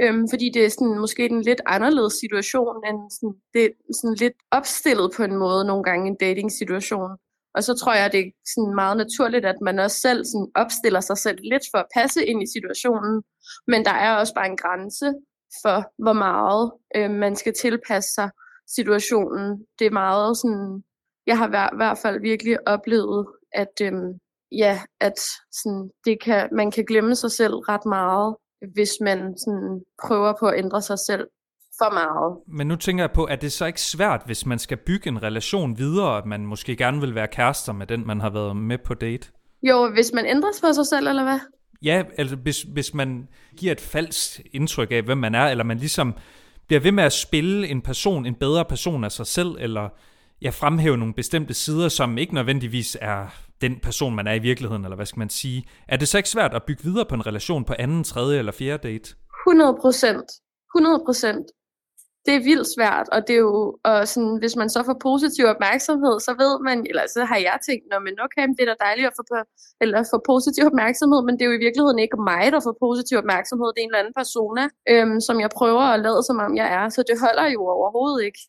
Øhm, 0.01 0.25
fordi 0.31 0.51
det 0.55 0.65
er 0.65 0.69
sådan, 0.69 0.99
måske 0.99 1.25
en 1.25 1.43
lidt 1.43 1.61
anderledes 1.67 2.13
situation, 2.13 2.77
end 2.89 3.11
sådan, 3.11 3.35
det 3.55 3.65
er 3.65 3.69
sådan 4.01 4.17
lidt 4.25 4.39
opstillet 4.51 5.13
på 5.17 5.23
en 5.23 5.37
måde 5.37 5.65
nogle 5.65 5.85
gange 5.85 6.09
en 6.09 6.17
dating-situation. 6.21 7.11
Og 7.55 7.65
så 7.65 7.75
tror 7.75 7.95
jeg, 7.95 8.13
det 8.13 8.21
er 8.21 8.31
sådan 8.55 8.75
meget 8.75 8.97
naturligt, 8.97 9.45
at 9.47 9.61
man 9.63 9.79
også 9.79 9.99
selv 10.01 10.25
sådan 10.25 10.51
opstiller 10.55 11.01
sig 11.01 11.19
selv 11.19 11.39
lidt 11.43 11.63
for 11.71 11.79
at 11.79 11.93
passe 11.97 12.27
ind 12.27 12.43
i 12.43 12.53
situationen. 12.57 13.23
Men 13.67 13.85
der 13.85 13.91
er 13.91 14.17
også 14.17 14.35
bare 14.35 14.47
en 14.47 14.57
grænse 14.57 15.15
for, 15.63 16.03
hvor 16.03 16.13
meget 16.13 16.73
øh, 16.97 17.11
man 17.11 17.37
skal 17.37 17.53
tilpasse 17.55 18.11
sig 18.15 18.31
situationen. 18.77 19.67
Det 19.79 19.87
er 19.87 19.91
meget 19.91 20.37
sådan, 20.37 20.83
jeg 21.27 21.39
har 21.39 21.47
i 21.47 21.77
hvert 21.77 21.99
fald 21.99 22.21
virkelig 22.21 22.69
oplevet, 22.69 23.27
at 23.53 23.75
øh, 23.83 23.93
ja, 24.53 24.81
at 25.01 25.19
sådan, 25.53 25.91
det 26.05 26.23
kan, 26.23 26.49
man 26.53 26.71
kan 26.71 26.85
glemme 26.85 27.15
sig 27.17 27.31
selv 27.31 27.55
ret 27.55 27.87
meget, 27.87 28.37
hvis 28.75 28.91
man 29.01 29.19
sådan, 29.19 29.81
prøver 30.07 30.33
på 30.41 30.47
at 30.47 30.59
ændre 30.59 30.83
sig 30.83 30.99
selv 30.99 31.27
for 31.79 31.93
meget. 31.93 32.39
Men 32.59 32.67
nu 32.67 32.77
tænker 32.77 33.03
jeg 33.05 33.11
på, 33.13 33.25
at 33.25 33.43
det 33.43 33.53
så 33.53 33.67
ikke 33.67 33.81
svært, 33.81 34.23
hvis 34.27 34.47
man 34.47 34.59
skal 34.59 34.77
bygge 34.77 35.09
en 35.09 35.23
relation 35.23 35.79
videre, 35.79 36.19
at 36.19 36.27
man 36.27 36.47
måske 36.47 36.77
gerne 36.77 37.01
vil 37.01 37.15
være 37.15 37.29
kærester 37.29 37.73
med 37.73 37.87
den, 37.87 38.07
man 38.07 38.21
har 38.21 38.31
været 38.31 38.57
med 38.57 38.79
på 38.79 38.95
date? 38.95 39.29
Jo, 39.63 39.91
hvis 39.95 40.13
man 40.15 40.27
ændrer 40.27 40.53
sig 40.53 40.69
på 40.69 40.73
sig 40.73 40.87
selv, 40.87 41.09
eller 41.09 41.23
hvad? 41.23 41.39
Ja, 41.83 42.03
altså 42.19 42.37
hvis, 42.37 42.63
hvis 42.63 42.95
man 42.95 43.29
giver 43.57 43.73
et 43.73 43.81
falsk 43.81 44.41
indtryk 44.53 44.93
af, 44.93 45.03
hvem 45.03 45.19
man 45.19 45.35
er, 45.35 45.47
eller 45.47 45.65
man 45.65 45.79
ligesom 45.79 46.15
bliver 46.67 46.81
ved 46.81 46.93
med 46.93 47.05
at 47.05 47.13
spille 47.13 47.69
en 47.69 47.83
person, 47.83 48.27
en 48.27 48.35
bedre 48.35 48.65
person 48.65 49.05
af 49.05 49.13
sig 49.13 49.27
selv, 49.27 49.57
eller 49.59 49.89
ja, 50.43 50.51
fremhæve 50.51 50.97
nogle 50.97 51.15
bestemte 51.15 51.55
sider, 51.55 51.89
som 51.89 52.19
ikke 52.19 52.35
nødvendigvis 52.35 52.97
er 53.01 53.27
den 53.63 53.75
person, 53.83 54.15
man 54.15 54.27
er 54.27 54.35
i 54.35 54.39
virkeligheden, 54.39 54.85
eller 54.85 54.97
hvad 54.97 55.07
skal 55.07 55.19
man 55.19 55.31
sige. 55.31 55.65
Er 55.89 55.97
det 55.97 56.09
så 56.09 56.17
ikke 56.17 56.29
svært 56.29 56.55
at 56.55 56.63
bygge 56.67 56.83
videre 56.85 57.07
på 57.09 57.15
en 57.15 57.27
relation 57.27 57.65
på 57.65 57.75
anden, 57.79 58.05
tredje 58.05 58.39
eller 58.39 58.53
fjerde 58.53 58.89
date? 58.89 59.15
100 59.47 59.77
procent. 59.83 60.29
100 60.77 61.03
procent 61.07 61.47
det 62.27 62.35
er 62.35 62.47
vildt 62.51 62.69
svært, 62.77 63.07
og 63.15 63.21
det 63.27 63.35
er 63.39 63.45
jo, 63.51 63.59
og 63.91 64.09
sådan, 64.13 64.37
hvis 64.43 64.57
man 64.61 64.69
så 64.75 64.81
får 64.89 64.97
positiv 65.09 65.45
opmærksomhed, 65.55 66.17
så 66.27 66.33
ved 66.43 66.55
man, 66.69 66.79
eller 66.91 67.05
så 67.15 67.21
har 67.31 67.39
jeg 67.49 67.57
tænkt, 67.69 67.85
Nå, 67.91 67.97
men 68.07 68.15
okay, 68.27 68.45
det 68.57 68.63
er 68.65 68.71
da 68.73 68.77
dejligt 68.87 69.09
at 69.11 69.17
få, 69.19 69.25
eller 69.83 69.99
få 70.13 70.19
positiv 70.33 70.63
opmærksomhed, 70.71 71.21
men 71.27 71.33
det 71.35 71.43
er 71.43 71.51
jo 71.51 71.59
i 71.59 71.65
virkeligheden 71.67 71.99
ikke 72.05 72.19
mig, 72.33 72.45
der 72.55 72.61
får 72.67 72.77
positiv 72.87 73.17
opmærksomhed, 73.23 73.69
det 73.73 73.81
er 73.81 73.87
en 73.87 73.93
eller 73.93 74.03
anden 74.03 74.19
persona, 74.23 74.65
øhm, 74.93 75.19
som 75.27 75.37
jeg 75.45 75.51
prøver 75.59 75.85
at 75.95 76.01
lade, 76.07 76.21
som 76.29 76.37
om 76.47 76.53
jeg 76.61 76.69
er, 76.79 76.85
så 76.95 77.01
det 77.09 77.17
holder 77.25 77.47
jo 77.57 77.61
overhovedet 77.77 78.21
ikke. 78.29 78.41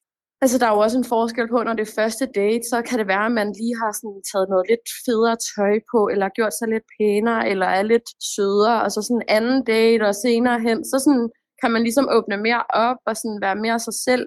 Altså, 0.43 0.57
der 0.57 0.67
er 0.67 0.75
jo 0.75 0.79
også 0.79 0.97
en 0.97 1.11
forskel 1.15 1.47
på, 1.47 1.63
når 1.63 1.73
det 1.73 1.87
er 1.87 1.95
første 2.01 2.25
date, 2.25 2.63
så 2.69 2.81
kan 2.81 2.99
det 2.99 3.07
være, 3.07 3.25
at 3.25 3.31
man 3.31 3.49
lige 3.59 3.75
har 3.81 3.91
sådan 3.99 4.21
taget 4.31 4.47
noget 4.49 4.65
lidt 4.69 4.85
federe 5.05 5.37
tøj 5.55 5.75
på, 5.91 5.99
eller 6.13 6.35
gjort 6.37 6.53
sig 6.59 6.67
lidt 6.67 6.87
pænere, 6.95 7.49
eller 7.51 7.65
er 7.65 7.83
lidt 7.83 8.07
sødere, 8.33 8.81
og 8.83 8.91
så 8.91 9.01
sådan 9.01 9.21
en 9.21 9.29
anden 9.37 9.63
date, 9.63 10.03
og 10.09 10.15
senere 10.15 10.59
hen, 10.67 10.85
så 10.85 10.97
sådan, 11.05 11.29
kan 11.61 11.71
man 11.71 11.83
ligesom 11.83 12.07
åbne 12.11 12.37
mere 12.37 12.63
op 12.69 12.99
og 13.05 13.17
sådan 13.17 13.39
være 13.41 13.55
mere 13.55 13.79
sig 13.79 13.93
selv. 13.93 14.25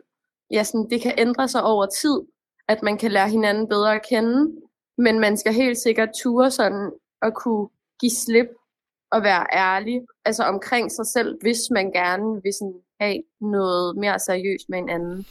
Ja, 0.50 0.62
sådan, 0.64 0.90
det 0.90 1.00
kan 1.00 1.14
ændre 1.18 1.48
sig 1.48 1.62
over 1.62 1.86
tid, 1.86 2.16
at 2.68 2.82
man 2.82 2.98
kan 2.98 3.10
lære 3.12 3.28
hinanden 3.28 3.68
bedre 3.68 3.94
at 3.94 4.06
kende, 4.10 4.36
men 4.98 5.20
man 5.20 5.36
skal 5.36 5.52
helt 5.52 5.78
sikkert 5.78 6.10
ture 6.22 6.50
sådan 6.50 6.90
at 7.22 7.34
kunne 7.34 7.68
give 8.00 8.16
slip 8.24 8.50
og 9.12 9.22
være 9.22 9.46
ærlig 9.52 10.00
altså 10.24 10.42
omkring 10.42 10.92
sig 10.92 11.06
selv, 11.06 11.38
hvis 11.40 11.60
man 11.70 11.92
gerne 11.92 12.42
vil 12.42 12.52
sådan 12.58 12.80
have 13.00 13.22
noget 13.40 13.96
mere 13.96 14.18
seriøst 14.18 14.66
med 14.68 14.78
en 14.78 14.88
anden. 14.88 15.26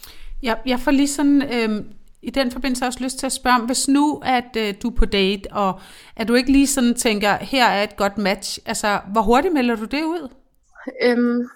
Jeg, 0.45 0.57
jeg 0.65 0.79
får 0.79 0.91
lige 0.91 1.07
sådan, 1.07 1.41
øh, 1.41 1.85
i 2.21 2.29
den 2.29 2.51
forbindelse 2.51 2.85
også 2.85 3.03
lyst 3.03 3.19
til 3.19 3.25
at 3.25 3.31
spørge, 3.31 3.65
hvis 3.65 3.87
nu 3.87 4.21
at 4.25 4.57
øh, 4.57 4.73
du 4.83 4.89
er 4.89 4.95
på 4.95 5.05
date, 5.05 5.51
og 5.51 5.79
at 6.15 6.27
du 6.27 6.33
ikke 6.33 6.51
lige 6.51 6.67
sådan 6.67 6.93
tænker, 6.93 7.35
her 7.35 7.65
er 7.65 7.83
et 7.83 7.97
godt 7.97 8.17
match, 8.17 8.59
altså 8.65 8.99
hvor 9.11 9.21
hurtigt 9.21 9.53
melder 9.53 9.75
du 9.75 9.85
det 9.85 10.03
ud? 10.03 10.29
Øhm, 11.03 11.49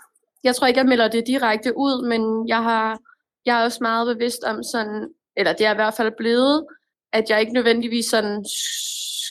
jeg 0.43 0.55
tror 0.55 0.67
ikke, 0.67 0.79
jeg 0.79 0.87
melder 0.87 1.07
det 1.07 1.23
direkte 1.27 1.77
ud, 1.77 2.07
men 2.07 2.47
jeg 2.47 2.63
har, 2.63 2.99
jeg 3.45 3.59
er 3.59 3.63
også 3.63 3.77
meget 3.81 4.17
bevidst 4.17 4.43
om 4.43 4.63
sådan, 4.63 5.07
eller 5.37 5.53
det 5.53 5.65
er 5.65 5.71
i 5.71 5.75
hvert 5.75 5.93
fald 5.93 6.11
blevet, 6.17 6.65
at 7.13 7.29
jeg 7.29 7.39
ikke 7.39 7.53
nødvendigvis 7.53 8.05
sådan 8.05 8.45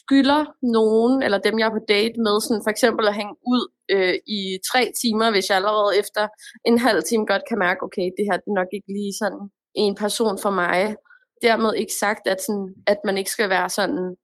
skylder 0.09 0.45
nogen, 0.63 1.23
eller 1.23 1.39
dem 1.39 1.59
jeg 1.59 1.67
er 1.67 1.77
på 1.79 1.85
date 1.89 2.17
med, 2.27 2.41
sådan 2.41 2.65
for 2.65 2.71
eksempel 2.71 3.09
at 3.09 3.15
hænge 3.15 3.37
ud 3.55 3.65
øh, 3.95 4.15
i 4.39 4.41
tre 4.71 4.93
timer, 5.03 5.31
hvis 5.31 5.49
jeg 5.49 5.57
allerede 5.57 5.99
efter 5.99 6.29
en 6.65 6.79
halv 6.79 7.03
time 7.03 7.27
godt 7.27 7.43
kan 7.49 7.59
mærke, 7.59 7.83
okay, 7.83 8.07
det 8.17 8.25
her 8.29 8.37
det 8.43 8.51
er 8.51 8.61
nok 8.61 8.71
ikke 8.77 8.93
lige 8.99 9.15
sådan 9.23 9.45
en 9.75 9.95
person 9.95 10.37
for 10.45 10.51
mig. 10.51 10.97
Dermed 11.43 11.73
ikke 11.75 11.95
sagt, 12.05 12.25
at, 12.27 12.41
sådan, 12.47 12.69
at 12.87 13.01
man 13.05 13.19
ikke 13.19 13.31
skal 13.31 13.49
være 13.51 13.69
sådan 13.69 14.17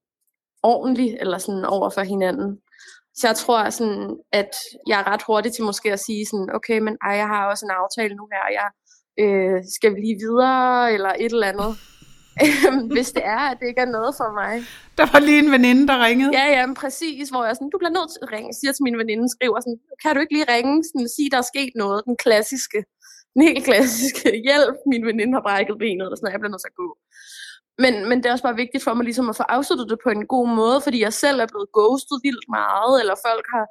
ordentlig 0.63 1.09
eller 1.21 1.37
sådan 1.37 1.65
over 1.65 1.89
for 1.89 2.01
hinanden. 2.01 2.49
Så 3.17 3.27
jeg 3.27 3.35
tror 3.35 3.69
sådan, 3.69 4.17
at 4.31 4.53
jeg 4.87 4.97
er 4.99 5.07
ret 5.11 5.23
hurtig 5.27 5.51
til 5.53 5.63
måske 5.63 5.93
at 5.93 5.99
sige 5.99 6.25
sådan, 6.25 6.49
okay, 6.57 6.79
men 6.79 6.97
ej, 7.07 7.13
jeg 7.21 7.27
har 7.27 7.49
også 7.51 7.65
en 7.65 7.77
aftale 7.81 8.15
nu 8.15 8.27
her, 8.33 8.45
jeg 8.59 8.69
øh, 9.23 9.59
skal 9.75 9.91
vi 9.95 9.99
lige 9.99 10.19
videre, 10.25 10.93
eller 10.93 11.11
et 11.19 11.31
eller 11.31 11.47
andet. 11.47 11.71
Hvis 12.95 13.09
det 13.17 13.23
er, 13.35 13.43
at 13.51 13.57
det 13.59 13.67
ikke 13.71 13.83
er 13.87 13.95
noget 13.97 14.13
for 14.19 14.29
mig. 14.41 14.53
Der 14.99 15.05
var 15.13 15.19
lige 15.27 15.41
en 15.45 15.51
veninde, 15.55 15.83
der 15.91 15.97
ringede. 16.07 16.31
Ja, 16.39 16.45
ja, 16.57 16.61
men 16.69 16.75
præcis, 16.83 17.29
hvor 17.33 17.43
jeg 17.45 17.55
sådan, 17.55 17.73
du 17.73 17.79
bliver 17.81 17.95
nødt 17.97 18.09
til 18.13 18.21
at 18.25 18.31
ringe, 18.35 18.51
siger 18.59 18.71
til 18.73 18.83
min 18.87 18.97
veninde, 19.01 19.25
skriver 19.35 19.59
sådan, 19.59 19.79
kan 20.01 20.11
du 20.13 20.19
ikke 20.21 20.35
lige 20.37 20.51
ringe, 20.55 20.75
sådan, 20.89 21.07
sige, 21.15 21.29
der 21.33 21.39
er 21.43 21.49
sket 21.53 21.73
noget, 21.83 21.99
den 22.07 22.15
klassiske, 22.25 22.79
den 23.33 23.41
helt 23.47 23.63
klassiske 23.69 24.27
hjælp, 24.47 24.75
min 24.91 25.03
veninde 25.09 25.33
har 25.37 25.43
brækket 25.47 25.75
benet, 25.83 26.03
eller 26.05 26.17
sådan, 26.17 26.33
jeg 26.35 26.41
bliver 26.41 26.53
nødt 26.53 26.65
til 26.65 26.73
at 26.73 26.81
gå. 26.83 26.89
Men, 27.83 27.93
men 28.09 28.17
det 28.17 28.25
er 28.27 28.35
også 28.35 28.47
bare 28.49 28.61
vigtigt 28.63 28.83
for 28.85 28.93
mig 28.93 29.03
ligesom 29.09 29.29
at 29.31 29.39
få 29.41 29.45
afsluttet 29.55 29.87
det 29.91 29.99
på 30.03 30.09
en 30.17 30.25
god 30.33 30.47
måde, 30.59 30.79
fordi 30.85 30.97
jeg 31.07 31.13
selv 31.23 31.37
er 31.39 31.49
blevet 31.51 31.69
ghostet 31.77 32.17
vildt 32.25 32.47
meget, 32.59 32.93
eller 33.01 33.15
folk 33.27 33.45
har 33.55 33.65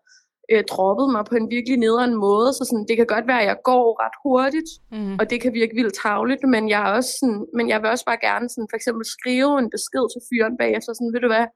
øh, 0.53 0.65
droppet 0.73 1.09
mig 1.15 1.25
på 1.31 1.35
en 1.41 1.51
virkelig 1.55 1.79
nederen 1.79 2.15
måde, 2.27 2.49
så 2.53 2.63
sådan, 2.69 2.87
det 2.89 2.97
kan 2.97 3.07
godt 3.15 3.27
være, 3.31 3.43
at 3.43 3.51
jeg 3.53 3.59
går 3.71 3.87
ret 4.03 4.17
hurtigt, 4.25 4.71
mm. 4.93 5.17
og 5.21 5.25
det 5.31 5.39
kan 5.43 5.53
virke 5.61 5.75
vildt 5.79 5.95
tavligt, 6.03 6.43
men 6.55 6.63
jeg, 6.73 6.81
er 6.87 6.93
også 6.99 7.13
sådan, 7.21 7.41
men 7.57 7.65
jeg 7.73 7.79
vil 7.81 7.91
også 7.91 8.07
bare 8.11 8.25
gerne 8.29 8.47
sådan, 8.49 8.71
for 8.71 8.77
eksempel 8.81 9.05
skrive 9.17 9.53
en 9.63 9.71
besked 9.75 10.05
til 10.13 10.21
fyren 10.29 10.55
bagefter, 10.63 10.91
sådan, 10.93 11.15
ved 11.15 11.23
du 11.25 11.31
hvad, 11.35 11.47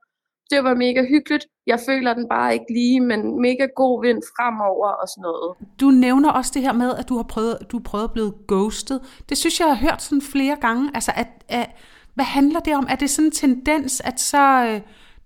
det 0.51 0.65
var 0.65 0.75
mega 0.75 1.03
hyggeligt. 1.09 1.45
Jeg 1.67 1.81
føler 1.89 2.15
den 2.15 2.27
bare 2.29 2.53
ikke 2.53 2.73
lige, 2.79 3.01
men 3.01 3.21
mega 3.41 3.67
god 3.77 3.95
vind 4.07 4.23
fremover 4.37 4.89
og 5.01 5.07
sådan 5.09 5.23
noget. 5.23 5.51
Du 5.81 5.89
nævner 5.91 6.31
også 6.31 6.51
det 6.55 6.63
her 6.63 6.73
med, 6.73 6.91
at 7.01 7.09
du 7.09 7.17
har 7.17 7.23
prøvet, 7.23 7.59
du 7.71 7.77
har 7.79 7.85
prøvet 7.91 8.05
at 8.05 8.13
blive 8.13 8.33
ghostet. 8.49 8.99
Det 9.29 9.39
synes 9.39 9.61
jeg, 9.61 9.67
jeg 9.69 9.77
har 9.77 9.87
hørt 9.87 10.03
sådan 10.03 10.23
flere 10.23 10.57
gange. 10.57 10.91
Altså, 10.95 11.13
at, 11.17 11.29
at, 11.49 11.71
hvad 12.15 12.25
handler 12.25 12.61
det 12.61 12.75
om? 12.77 12.87
Er 12.91 12.97
det 12.97 13.11
sådan 13.11 13.27
en 13.27 13.33
tendens, 13.33 14.01
at 14.01 14.21
så... 14.21 14.65
Øh, 14.69 14.81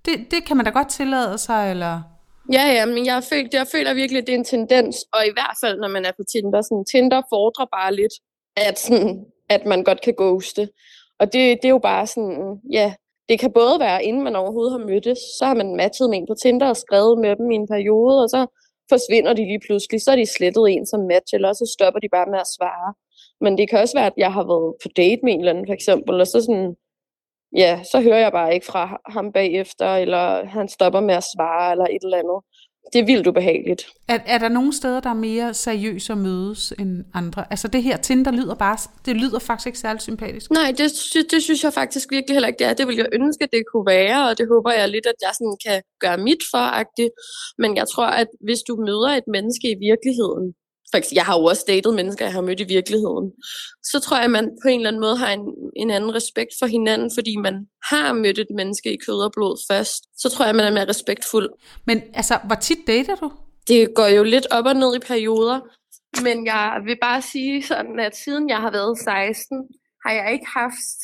det, 0.04 0.14
det 0.30 0.44
kan 0.46 0.56
man 0.56 0.64
da 0.64 0.70
godt 0.70 0.88
tillade 0.88 1.38
sig, 1.38 1.70
eller... 1.70 2.00
Ja, 2.50 2.64
ja, 2.76 2.86
men 2.86 3.06
jeg 3.06 3.22
føler, 3.30 3.48
jeg 3.52 3.66
føler 3.66 3.94
virkelig, 3.94 4.20
at 4.20 4.26
det 4.26 4.34
er 4.34 4.38
en 4.38 4.44
tendens, 4.44 4.96
og 5.12 5.26
i 5.26 5.32
hvert 5.32 5.56
fald, 5.62 5.78
når 5.80 5.88
man 5.88 6.04
er 6.04 6.12
på 6.16 6.24
Tinder. 6.32 6.62
Sådan, 6.62 6.84
Tinder 6.84 7.22
fordrer 7.32 7.66
bare 7.76 7.94
lidt, 7.94 8.12
at, 8.56 8.78
sådan, 8.78 9.24
at 9.48 9.66
man 9.66 9.84
godt 9.84 10.00
kan 10.00 10.14
ghoste. 10.16 10.68
Og 11.20 11.26
det, 11.32 11.58
det 11.62 11.64
er 11.64 11.76
jo 11.78 11.78
bare 11.78 12.06
sådan, 12.06 12.60
ja, 12.72 12.94
det 13.28 13.40
kan 13.40 13.52
både 13.52 13.80
være, 13.80 14.04
inden 14.04 14.24
man 14.24 14.36
overhovedet 14.36 14.72
har 14.72 14.86
mødtes, 14.86 15.18
så 15.38 15.44
har 15.44 15.54
man 15.54 15.76
matchet 15.76 16.10
med 16.10 16.18
en 16.18 16.26
på 16.26 16.34
Tinder 16.42 16.68
og 16.68 16.76
skrevet 16.76 17.18
med 17.18 17.36
dem 17.36 17.50
i 17.50 17.54
en 17.54 17.68
periode, 17.68 18.22
og 18.22 18.28
så 18.30 18.46
forsvinder 18.88 19.32
de 19.32 19.44
lige 19.44 19.64
pludselig, 19.66 20.02
så 20.02 20.10
er 20.12 20.16
de 20.16 20.26
slettet 20.26 20.64
en 20.68 20.86
som 20.86 21.00
match, 21.00 21.34
eller 21.34 21.52
så 21.52 21.66
stopper 21.76 22.00
de 22.00 22.08
bare 22.16 22.30
med 22.32 22.38
at 22.38 22.52
svare. 22.56 22.94
Men 23.40 23.58
det 23.58 23.70
kan 23.70 23.78
også 23.78 23.96
være, 23.98 24.06
at 24.06 24.18
jeg 24.24 24.32
har 24.32 24.44
været 24.52 24.74
på 24.82 24.88
date 24.96 25.20
med 25.22 25.32
en 25.32 25.38
eller 25.38 25.52
anden, 25.52 25.68
for 25.68 25.74
eksempel, 25.74 26.20
og 26.20 26.26
så 26.26 26.38
sådan, 26.46 26.74
ja, 27.56 27.82
så 27.92 28.00
hører 28.00 28.18
jeg 28.18 28.32
bare 28.32 28.54
ikke 28.54 28.66
fra 28.66 29.00
ham 29.06 29.32
bagefter, 29.32 29.96
eller 29.96 30.46
han 30.46 30.68
stopper 30.68 31.00
med 31.00 31.14
at 31.14 31.24
svare, 31.36 31.72
eller 31.72 31.84
et 31.84 32.02
eller 32.02 32.18
andet. 32.18 32.40
Det 32.92 32.98
er 33.00 33.04
vildt 33.04 33.26
ubehageligt. 33.26 33.86
Er, 34.08 34.18
er 34.26 34.38
der 34.38 34.48
nogle 34.48 34.72
steder, 34.72 35.00
der 35.00 35.10
er 35.10 35.14
mere 35.14 35.54
seriøse 35.54 36.12
at 36.12 36.18
mødes 36.18 36.72
end 36.78 37.04
andre? 37.14 37.44
Altså 37.50 37.68
det 37.68 37.82
her 37.82 37.96
Tinder 37.96 38.30
lyder 38.30 38.54
bare, 38.54 38.76
det 39.06 39.16
lyder 39.16 39.38
faktisk 39.38 39.66
ikke 39.66 39.78
særlig 39.78 40.02
sympatisk. 40.02 40.50
Nej, 40.50 40.70
det, 40.78 40.92
det 41.30 41.42
synes 41.42 41.64
jeg 41.64 41.72
faktisk 41.72 42.10
virkelig 42.10 42.34
heller 42.34 42.48
ikke, 42.48 42.58
det 42.58 42.66
er. 42.66 42.74
Det 42.74 42.86
vil 42.88 42.96
jeg 42.96 43.06
ønske, 43.12 43.48
det 43.52 43.62
kunne 43.72 43.86
være, 43.86 44.28
og 44.28 44.38
det 44.38 44.46
håber 44.48 44.72
jeg 44.72 44.88
lidt, 44.88 45.06
at 45.06 45.18
jeg 45.22 45.32
sådan 45.38 45.56
kan 45.66 45.82
gøre 46.00 46.18
mit 46.18 46.42
for 46.50 46.64
-agtigt. 46.78 47.14
Men 47.58 47.76
jeg 47.76 47.86
tror, 47.88 48.06
at 48.06 48.28
hvis 48.46 48.62
du 48.68 48.76
møder 48.88 49.10
et 49.20 49.28
menneske 49.36 49.66
i 49.74 49.78
virkeligheden, 49.88 50.54
for 50.92 50.98
eksempel, 50.98 51.14
jeg 51.14 51.24
har 51.24 51.38
jo 51.38 51.44
også 51.44 51.64
datet 51.68 51.94
mennesker, 51.94 52.24
jeg 52.24 52.32
har 52.34 52.40
mødt 52.40 52.60
i 52.60 52.72
virkeligheden, 52.76 53.32
så 53.82 54.00
tror 54.00 54.16
jeg, 54.16 54.24
at 54.24 54.30
man 54.30 54.46
på 54.62 54.68
en 54.68 54.80
eller 54.80 54.90
anden 54.90 55.00
måde 55.00 55.16
har 55.16 55.32
en, 55.32 55.44
en 55.76 55.90
anden 55.90 56.14
respekt 56.14 56.52
for 56.58 56.66
hinanden, 56.66 57.10
fordi 57.16 57.36
man 57.36 57.54
har 57.90 58.12
mødt 58.12 58.38
et 58.38 58.52
menneske 58.56 58.92
i 58.92 58.98
kød 59.06 59.18
og 59.24 59.32
blod 59.32 59.56
først. 59.70 60.02
Så 60.22 60.28
tror 60.28 60.44
jeg, 60.44 60.54
man 60.54 60.66
er 60.66 60.72
mere 60.72 60.88
respektfuld. 60.88 61.48
Men 61.86 62.02
altså, 62.14 62.38
hvor 62.46 62.54
tit 62.54 62.78
dater 62.86 63.16
du? 63.16 63.32
Det 63.68 63.94
går 63.94 64.06
jo 64.06 64.22
lidt 64.22 64.46
op 64.50 64.66
og 64.66 64.74
ned 64.74 64.96
i 64.96 64.98
perioder, 64.98 65.60
men 66.26 66.46
jeg 66.46 66.80
vil 66.86 66.98
bare 67.02 67.22
sige 67.22 67.62
sådan, 67.62 68.00
at 68.00 68.16
siden 68.16 68.48
jeg 68.48 68.58
har 68.58 68.70
været 68.70 68.98
16, 68.98 69.68
har 70.06 70.12
jeg 70.12 70.32
ikke 70.32 70.46
haft 70.46 70.96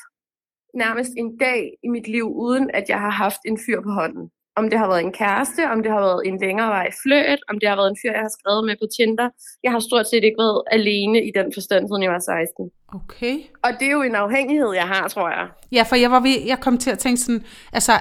nærmest 0.74 1.10
en 1.16 1.38
dag 1.38 1.60
i 1.84 1.88
mit 1.88 2.08
liv, 2.08 2.26
uden 2.44 2.70
at 2.74 2.84
jeg 2.88 3.00
har 3.00 3.10
haft 3.10 3.40
en 3.44 3.58
fyr 3.66 3.80
på 3.80 3.90
hånden 4.00 4.30
om 4.58 4.64
det 4.70 4.78
har 4.78 4.88
været 4.92 5.04
en 5.08 5.12
kæreste, 5.12 5.62
om 5.72 5.78
det 5.82 5.90
har 5.92 6.00
været 6.08 6.22
en 6.28 6.36
længere 6.44 6.68
vej 6.68 6.88
fløjt, 7.02 7.40
om 7.50 7.56
det 7.60 7.68
har 7.68 7.76
været 7.80 7.90
en 7.90 7.98
fyr, 8.02 8.12
jeg 8.18 8.24
har 8.28 8.34
skrevet 8.38 8.62
med 8.68 8.76
på 8.82 8.86
Tinder. 8.96 9.28
Jeg 9.64 9.72
har 9.74 9.80
stort 9.88 10.06
set 10.10 10.24
ikke 10.24 10.40
været 10.44 10.62
alene 10.76 11.18
i 11.28 11.30
den 11.38 11.48
forstand, 11.56 11.82
siden 11.88 12.02
jeg 12.02 12.12
var 12.16 12.18
16. 12.18 12.70
Okay. 12.98 13.34
Og 13.64 13.70
det 13.78 13.86
er 13.88 13.94
jo 13.98 14.02
en 14.02 14.14
afhængighed, 14.14 14.70
jeg 14.82 14.88
har, 14.94 15.08
tror 15.08 15.28
jeg. 15.36 15.46
Ja, 15.72 15.82
for 15.82 15.96
jeg, 15.96 16.10
var 16.10 16.20
ved, 16.20 16.36
jeg 16.52 16.58
kom 16.60 16.78
til 16.78 16.90
at 16.90 16.98
tænke 16.98 17.20
sådan, 17.20 17.44
altså, 17.72 17.92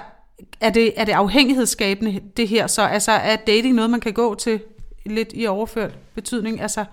er 0.62 0.72
det, 0.78 1.00
er 1.00 1.06
det 1.06 1.12
afhængighedsskabende, 1.12 2.22
det 2.38 2.48
her 2.48 2.68
så? 2.68 2.82
Altså, 2.82 3.12
er 3.12 3.36
dating 3.36 3.76
noget, 3.76 3.90
man 3.90 4.00
kan 4.00 4.14
gå 4.14 4.36
til 4.36 4.62
lidt 5.06 5.32
i 5.34 5.48
overført 5.48 5.94
betydning? 6.16 6.62
Altså... 6.62 6.86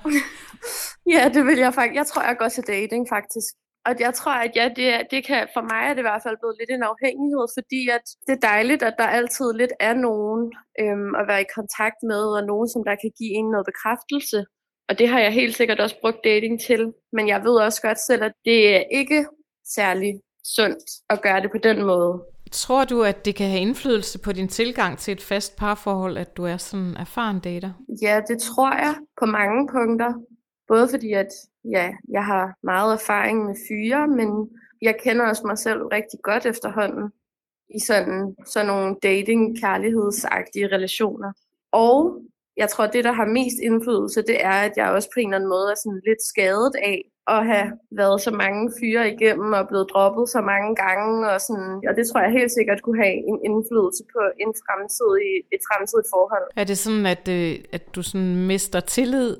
ja, 1.14 1.30
det 1.34 1.46
vil 1.46 1.58
jeg 1.58 1.74
faktisk. 1.74 1.96
Jeg 1.96 2.06
tror, 2.06 2.22
jeg 2.22 2.36
går 2.38 2.48
til 2.48 2.64
dating, 2.66 3.06
faktisk. 3.08 3.63
Og 3.88 3.92
jeg 4.00 4.12
tror, 4.14 4.36
at 4.44 4.52
ja, 4.56 4.66
det, 4.76 4.88
det 5.12 5.20
kan, 5.28 5.40
for 5.54 5.62
mig 5.70 5.82
er 5.88 5.92
det 5.94 6.02
i 6.02 6.08
hvert 6.08 6.24
fald 6.26 6.36
blevet 6.40 6.56
lidt 6.60 6.70
en 6.70 6.90
afhængighed, 6.92 7.44
fordi 7.56 7.80
at 7.96 8.04
det 8.26 8.32
er 8.34 8.46
dejligt, 8.52 8.82
at 8.88 8.94
der 9.00 9.16
altid 9.18 9.48
lidt 9.60 9.74
er 9.88 9.94
nogen 10.08 10.42
øhm, 10.82 11.12
at 11.20 11.24
være 11.30 11.42
i 11.46 11.54
kontakt 11.58 11.98
med, 12.10 12.22
og 12.36 12.42
nogen, 12.52 12.68
som 12.72 12.80
der 12.88 12.94
kan 13.02 13.12
give 13.18 13.34
en 13.40 13.48
noget 13.50 13.66
bekræftelse. 13.70 14.38
Og 14.88 14.98
det 14.98 15.08
har 15.08 15.20
jeg 15.20 15.32
helt 15.32 15.56
sikkert 15.56 15.80
også 15.80 15.96
brugt 16.00 16.20
dating 16.24 16.60
til. 16.60 16.82
Men 17.12 17.28
jeg 17.28 17.40
ved 17.46 17.56
også 17.66 17.80
godt 17.82 18.00
selv, 18.08 18.22
at 18.28 18.34
det 18.44 18.76
er 18.76 18.82
ikke 19.00 19.26
særlig 19.76 20.12
sundt 20.56 20.84
at 21.10 21.22
gøre 21.22 21.40
det 21.42 21.50
på 21.50 21.58
den 21.68 21.78
måde. 21.90 22.12
Tror 22.52 22.84
du, 22.84 23.02
at 23.02 23.24
det 23.24 23.34
kan 23.34 23.48
have 23.50 23.60
indflydelse 23.60 24.18
på 24.18 24.32
din 24.32 24.48
tilgang 24.48 24.98
til 24.98 25.12
et 25.12 25.22
fast 25.22 25.56
parforhold, 25.56 26.16
at 26.16 26.36
du 26.36 26.44
er 26.44 26.56
sådan 26.56 26.96
erfaren 26.96 27.40
dater? 27.40 27.72
Ja, 28.02 28.20
det 28.28 28.38
tror 28.42 28.72
jeg 28.72 28.94
på 29.20 29.26
mange 29.26 29.68
punkter. 29.72 30.12
Både 30.68 30.88
fordi, 30.88 31.12
at 31.12 31.28
ja, 31.64 31.94
jeg 32.08 32.24
har 32.24 32.54
meget 32.62 32.92
erfaring 32.92 33.44
med 33.44 33.54
fyre, 33.68 34.08
men 34.08 34.50
jeg 34.82 34.94
kender 35.04 35.28
også 35.28 35.46
mig 35.46 35.58
selv 35.58 35.82
rigtig 35.82 36.18
godt 36.22 36.46
efterhånden 36.46 37.12
i 37.74 37.80
sådan, 37.80 38.36
sådan 38.46 38.66
nogle 38.66 38.96
dating 39.02 39.60
kærlighedsagtige 39.60 40.66
relationer. 40.66 41.32
Og 41.72 42.22
jeg 42.56 42.68
tror, 42.68 42.86
det, 42.86 43.04
der 43.04 43.12
har 43.12 43.26
mest 43.26 43.58
indflydelse, 43.62 44.22
det 44.22 44.44
er, 44.44 44.58
at 44.66 44.72
jeg 44.76 44.90
også 44.90 45.08
på 45.14 45.20
en 45.20 45.28
eller 45.28 45.36
anden 45.36 45.48
måde 45.48 45.70
er 45.70 45.78
sådan 45.82 46.02
lidt 46.08 46.22
skadet 46.22 46.72
af 46.90 46.98
at 47.26 47.46
have 47.46 47.68
været 48.00 48.20
så 48.20 48.30
mange 48.30 48.72
fyre 48.80 49.04
igennem 49.14 49.52
og 49.52 49.68
blevet 49.68 49.90
droppet 49.92 50.28
så 50.28 50.40
mange 50.52 50.70
gange. 50.84 51.30
Og, 51.32 51.40
sådan, 51.40 51.72
og 51.88 51.92
det 51.96 52.04
tror 52.06 52.20
jeg 52.20 52.32
helt 52.38 52.52
sikkert 52.58 52.82
kunne 52.82 53.02
have 53.04 53.16
en 53.30 53.38
indflydelse 53.48 54.02
på 54.14 54.20
en 54.42 54.52
fremtidig, 54.64 55.30
et 55.54 55.62
fremtidigt 55.68 56.08
forhold. 56.14 56.46
Er 56.56 56.64
det 56.70 56.78
sådan, 56.78 57.06
at, 57.14 57.24
øh, 57.38 57.52
at 57.76 57.84
du 57.94 58.02
sådan 58.02 58.46
mister 58.46 58.80
tillid 58.80 59.36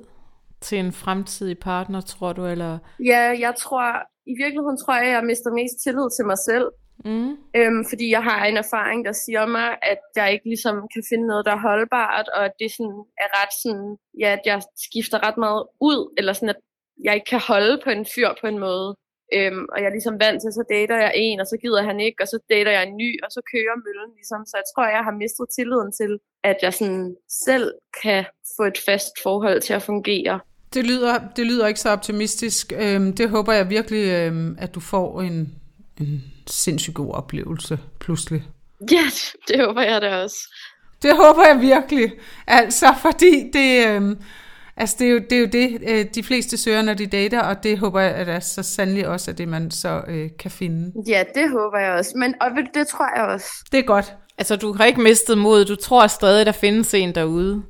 til 0.67 0.79
en 0.79 0.93
fremtidig 0.93 1.59
partner, 1.59 2.01
tror 2.01 2.33
du? 2.33 2.47
Eller? 2.47 2.79
Ja, 3.13 3.23
jeg 3.45 3.55
tror, 3.63 3.87
i 4.33 4.35
virkeligheden 4.43 4.79
tror 4.79 4.95
jeg, 5.03 5.11
jeg 5.17 5.25
mister 5.25 5.51
mest 5.61 5.77
tillid 5.85 6.09
til 6.17 6.25
mig 6.31 6.39
selv. 6.51 6.67
Mm. 7.05 7.33
Øhm, 7.59 7.83
fordi 7.91 8.07
jeg 8.17 8.23
har 8.23 8.41
en 8.45 8.57
erfaring, 8.65 9.05
der 9.09 9.13
siger 9.25 9.47
mig, 9.47 9.69
at 9.93 10.03
jeg 10.17 10.33
ikke 10.33 10.49
ligesom 10.53 10.77
kan 10.95 11.03
finde 11.11 11.27
noget, 11.27 11.47
der 11.47 11.53
er 11.53 11.67
holdbart, 11.69 12.29
og 12.37 12.45
at 12.45 12.55
det 12.61 12.71
sådan 12.77 13.01
er 13.25 13.29
ret 13.39 13.55
sådan, 13.63 13.91
ja, 14.23 14.29
at 14.37 14.43
jeg 14.51 14.63
skifter 14.87 15.19
ret 15.27 15.39
meget 15.47 15.63
ud, 15.89 16.15
eller 16.19 16.33
sådan, 16.33 16.55
at 16.55 16.61
jeg 17.05 17.15
ikke 17.15 17.31
kan 17.35 17.43
holde 17.53 17.75
på 17.85 17.91
en 17.91 18.07
fyr 18.15 18.31
på 18.41 18.47
en 18.53 18.59
måde. 18.59 18.89
Øhm, 19.37 19.65
og 19.73 19.77
jeg 19.81 19.89
er 19.89 19.97
ligesom 19.99 20.21
vant 20.25 20.41
til, 20.43 20.53
så 20.53 20.65
dater 20.75 20.97
jeg 21.05 21.13
en, 21.15 21.41
og 21.41 21.47
så 21.47 21.57
gider 21.63 21.83
han 21.91 21.99
ikke, 22.07 22.23
og 22.23 22.29
så 22.29 22.39
dater 22.53 22.73
jeg 22.77 22.83
en 22.87 22.97
ny, 23.03 23.11
og 23.25 23.31
så 23.37 23.41
kører 23.53 23.83
møllen 23.85 24.11
ligesom. 24.19 24.41
Så 24.51 24.55
jeg 24.61 24.67
tror, 24.71 24.87
jeg 24.97 25.05
har 25.09 25.15
mistet 25.23 25.47
tilliden 25.57 25.91
til, 26.01 26.13
at 26.51 26.59
jeg 26.63 26.73
sådan 26.75 27.17
selv 27.47 27.67
kan 28.03 28.25
få 28.57 28.63
et 28.73 28.79
fast 28.89 29.13
forhold 29.23 29.61
til 29.61 29.75
at 29.79 29.83
fungere. 29.83 30.41
Det 30.75 30.87
lyder, 30.87 31.19
det 31.37 31.47
lyder 31.47 31.67
ikke 31.67 31.81
så 31.81 31.91
optimistisk. 31.91 32.73
Øhm, 32.77 33.13
det 33.13 33.31
håber 33.31 33.53
jeg 33.53 33.71
virkelig, 33.71 34.09
øhm, 34.09 34.57
at 34.59 34.75
du 34.75 34.81
får 34.81 35.23
en, 35.23 35.55
en 36.01 36.25
sindssygt 36.47 36.95
god 36.95 37.15
oplevelse 37.15 37.79
pludselig. 38.01 38.43
Ja, 38.91 39.05
det 39.49 39.67
håber 39.67 39.83
jeg 39.83 40.03
da 40.03 40.23
også. 40.23 40.37
Det 41.03 41.17
håber 41.17 41.47
jeg 41.47 41.61
virkelig. 41.61 42.13
Altså, 42.47 42.87
fordi 43.03 43.51
det, 43.53 43.87
øhm, 43.89 44.19
altså 44.77 44.97
det, 44.99 45.07
er, 45.07 45.11
jo, 45.11 45.19
det 45.31 45.33
er 45.33 45.41
jo 45.41 45.47
det, 45.47 45.79
øh, 45.89 46.07
de 46.15 46.23
fleste 46.23 46.57
søger, 46.57 46.83
når 46.83 46.95
de 46.95 47.07
dater, 47.07 47.41
og 47.41 47.63
det 47.63 47.79
håber 47.79 48.01
jeg 48.01 48.15
at 48.15 48.29
er 48.29 48.41
så 48.41 48.63
sandelig 48.63 49.09
også 49.09 49.31
er 49.31 49.35
det, 49.35 49.49
man 49.49 49.71
så 49.71 50.03
øh, 50.09 50.31
kan 50.39 50.51
finde. 50.51 50.93
Ja, 51.09 51.25
det 51.35 51.51
håber 51.51 51.79
jeg 51.79 51.93
også. 51.93 52.13
Men 52.17 52.35
og 52.41 52.51
det 52.75 52.87
tror 52.87 53.17
jeg 53.17 53.25
også. 53.25 53.47
Det 53.73 53.79
er 53.79 53.85
godt. 53.85 54.15
Altså, 54.39 54.57
du 54.57 54.73
har 54.73 54.85
ikke 54.85 55.01
mistet 55.01 55.39
mod. 55.39 55.65
Du 55.65 55.77
tror 55.77 56.07
stadig, 56.07 56.47
der 56.47 56.53
findes 56.53 56.95
en 56.95 57.15
derude. 57.15 57.63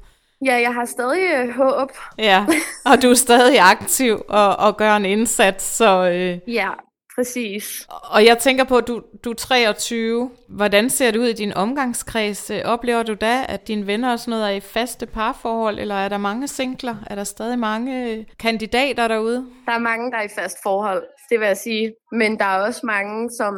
Ja, 0.45 0.55
jeg 0.61 0.75
har 0.75 0.85
stadig 0.85 1.23
øh, 1.35 1.55
håb. 1.55 1.91
Ja, 2.19 2.47
og 2.87 3.03
du 3.03 3.11
er 3.11 3.15
stadig 3.15 3.61
aktiv 3.61 4.23
og, 4.29 4.57
og 4.57 4.77
gør 4.77 4.97
en 4.97 5.05
indsats, 5.05 5.65
så... 5.65 6.11
Øh, 6.11 6.55
Ja, 6.55 6.71
præcis. 7.17 7.87
og 8.11 8.25
jeg 8.25 8.39
tænker 8.39 8.65
på, 8.65 8.77
at 8.77 8.89
du, 8.89 9.03
du 9.25 9.31
er 9.31 9.35
23. 9.35 10.31
Hvordan 10.49 10.91
ser 10.91 11.11
det 11.11 11.19
ud 11.21 11.27
i 11.27 11.33
din 11.33 11.55
omgangskreds? 11.55 12.51
Øh, 12.51 12.61
Oplever 12.65 13.03
du 13.03 13.15
da, 13.15 13.45
at 13.49 13.69
dine 13.69 13.87
venner 13.87 14.13
og 14.13 14.19
sådan 14.19 14.31
noget 14.31 14.45
er 14.45 14.57
i 14.57 14.61
faste 14.61 15.07
parforhold, 15.07 15.79
eller 15.79 15.95
er 15.95 16.09
der 16.09 16.19
mange 16.19 16.49
singler? 16.49 16.97
Er 17.07 17.15
der 17.15 17.25
stadig 17.25 17.59
mange 17.59 18.11
øh, 18.11 18.25
kandidater 18.41 19.09
derude? 19.09 19.47
Der 19.67 19.73
er 19.73 19.79
mange, 19.79 20.11
der 20.11 20.17
er 20.19 20.23
i 20.23 20.29
fast 20.39 20.57
forhold, 20.63 21.03
det 21.31 21.41
vil 21.41 21.47
jeg 21.47 21.57
sige. 21.57 21.95
Men 22.13 22.39
der 22.39 22.45
er 22.45 22.59
også 22.67 22.81
mange, 22.85 23.31
som 23.31 23.55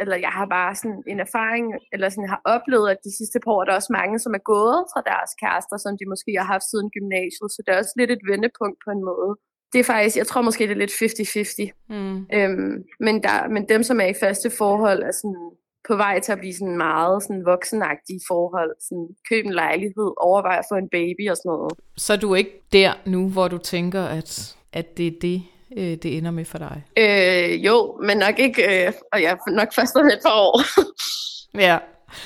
eller 0.00 0.16
jeg 0.26 0.32
har 0.38 0.46
bare 0.56 0.72
sådan 0.80 1.02
en 1.12 1.20
erfaring, 1.26 1.66
eller 1.92 2.08
sådan 2.08 2.32
har 2.34 2.40
oplevet, 2.54 2.88
at 2.90 3.04
de 3.06 3.16
sidste 3.18 3.38
par 3.44 3.52
år, 3.52 3.64
der 3.64 3.72
er 3.72 3.80
også 3.80 3.96
mange, 4.00 4.18
som 4.24 4.32
er 4.38 4.44
gået 4.54 4.80
fra 4.92 5.02
deres 5.10 5.30
kærester, 5.42 5.76
som 5.84 5.92
de 5.98 6.04
måske 6.12 6.30
har 6.40 6.48
haft 6.54 6.66
siden 6.70 6.88
gymnasiet, 6.96 7.48
så 7.50 7.58
det 7.64 7.70
er 7.72 7.78
også 7.82 7.94
lidt 8.00 8.10
et 8.16 8.24
vendepunkt 8.32 8.78
på 8.84 8.90
en 8.96 9.02
måde. 9.10 9.32
Det 9.72 9.78
er 9.80 9.88
faktisk, 9.92 10.16
jeg 10.16 10.26
tror 10.26 10.42
måske, 10.42 10.62
det 10.68 10.74
er 10.76 10.84
lidt 10.84 10.98
50-50. 11.02 11.94
Mm. 11.94 12.18
Øhm, 12.36 12.74
men, 13.06 13.14
der, 13.26 13.36
men 13.54 13.62
dem, 13.72 13.82
som 13.88 14.00
er 14.00 14.08
i 14.14 14.20
faste 14.24 14.50
forhold, 14.50 15.00
er 15.02 15.14
sådan 15.20 15.44
på 15.88 15.96
vej 15.96 16.20
til 16.20 16.32
at 16.32 16.38
blive 16.38 16.54
sådan 16.54 16.76
meget 16.76 17.22
sådan 17.22 17.46
voksenagtige 17.46 18.20
forhold. 18.28 18.72
Sådan, 18.80 19.08
køb 19.28 19.44
en 19.44 19.52
lejlighed, 19.52 20.08
overvej 20.28 20.56
at 20.58 20.64
få 20.70 20.74
en 20.74 20.88
baby 20.88 21.30
og 21.30 21.36
sådan 21.36 21.48
noget. 21.48 21.72
Så 21.96 22.12
er 22.12 22.16
du 22.16 22.34
ikke 22.34 22.62
der 22.72 22.92
nu, 23.06 23.28
hvor 23.28 23.48
du 23.48 23.58
tænker, 23.58 24.02
at, 24.02 24.56
at 24.72 24.98
det 24.98 25.06
er 25.06 25.16
det, 25.22 25.42
øh, 25.76 25.84
det 26.02 26.16
ender 26.16 26.30
med 26.30 26.44
for 26.44 26.58
dig? 26.58 26.82
Øh, 26.98 27.64
jo, 27.66 27.98
men 28.06 28.18
nok 28.18 28.38
ikke, 28.38 28.86
øh, 28.86 28.92
og 29.12 29.22
jeg 29.22 29.36
nok 29.46 29.68
først 29.74 29.96
om 29.96 30.06
et 30.06 30.18
par 30.24 30.32
år. 30.34 30.60
Ja. 31.60 31.78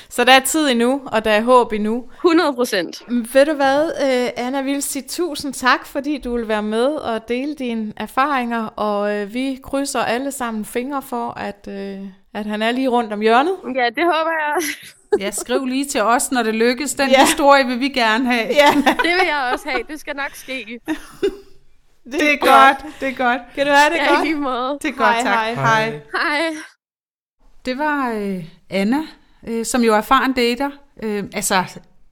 Så 0.09 0.23
der 0.23 0.31
er 0.31 0.39
tid 0.39 0.69
endnu, 0.69 1.01
og 1.05 1.25
der 1.25 1.31
er 1.31 1.41
håb 1.41 1.73
endnu. 1.73 2.03
100 2.15 2.53
procent. 2.53 3.01
Ved 3.33 3.45
du 3.45 3.53
hvad, 3.53 3.85
øh, 3.85 4.45
Anna 4.45 4.61
vil 4.61 4.81
sige 4.81 5.03
tusind 5.09 5.53
tak, 5.53 5.85
fordi 5.85 6.17
du 6.17 6.37
vil 6.37 6.47
være 6.47 6.63
med 6.63 6.85
og 6.85 7.27
dele 7.27 7.55
dine 7.55 7.93
erfaringer, 7.97 8.65
og 8.65 9.15
øh, 9.15 9.33
vi 9.33 9.59
krydser 9.63 9.99
alle 9.99 10.31
sammen 10.31 10.65
fingre 10.65 11.01
for, 11.01 11.29
at, 11.31 11.67
øh, 11.69 11.99
at 12.33 12.45
han 12.45 12.61
er 12.61 12.71
lige 12.71 12.87
rundt 12.87 13.13
om 13.13 13.19
hjørnet. 13.21 13.53
Ja, 13.75 13.85
det 13.95 14.03
håber 14.03 14.31
jeg. 14.39 14.63
Ja, 15.19 15.31
skriv 15.31 15.65
lige 15.65 15.85
til 15.85 16.01
os, 16.01 16.31
når 16.31 16.43
det 16.43 16.53
lykkes. 16.55 16.93
Den 16.93 17.09
Ja. 17.09 17.19
ja. 17.19 17.25
historie 17.25 17.65
vil 17.67 17.79
vi 17.79 17.89
gerne 17.89 18.25
have. 18.33 18.47
Ja, 18.47 18.71
Det 19.03 19.03
vil 19.03 19.25
jeg 19.27 19.49
også 19.53 19.69
have. 19.69 19.83
Det 19.89 19.99
skal 19.99 20.15
nok 20.15 20.31
ske. 20.35 20.79
Det 22.11 22.33
er 22.33 22.37
godt, 22.37 22.93
det 22.99 23.07
er 23.07 23.13
godt. 23.15 23.41
Kan 23.55 23.65
du 23.67 23.71
have 23.71 23.89
det 23.93 23.97
Ja, 23.97 24.13
godt? 24.13 24.23
lige 24.27 24.35
måde. 24.35 24.77
Det 24.81 24.89
er 24.89 24.97
godt, 24.97 25.15
Hej, 25.15 25.23
tak. 25.23 25.33
hej. 25.33 25.53
hej. 25.53 25.89
Hej. 25.91 26.53
Det 27.65 27.77
var 27.77 28.11
øh, 28.11 28.45
Anna, 28.69 28.99
øh, 29.47 29.65
som 29.65 29.81
jo 29.81 29.93
er 29.93 29.97
erfaren 29.97 30.33
dater. 30.33 30.69
Øh, 31.03 31.23
altså, 31.33 31.63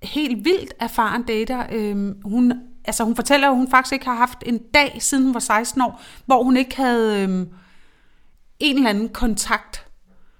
helt 0.03 0.45
vildt 0.45 0.73
erfaren 0.79 1.23
dater. 1.23 1.63
Øh, 1.71 2.15
hun, 2.25 2.53
altså, 2.85 3.03
hun 3.03 3.15
fortæller 3.15 3.49
at 3.49 3.55
hun 3.55 3.69
faktisk 3.71 3.93
ikke 3.93 4.05
har 4.05 4.15
haft 4.15 4.43
en 4.45 4.57
dag, 4.57 4.97
siden 4.99 5.23
hun 5.23 5.33
var 5.33 5.39
16 5.39 5.81
år, 5.81 6.01
hvor 6.25 6.43
hun 6.43 6.57
ikke 6.57 6.75
havde 6.77 7.21
øh, 7.23 7.47
en 8.59 8.75
eller 8.77 8.89
anden 8.89 9.09
kontakt. 9.09 9.85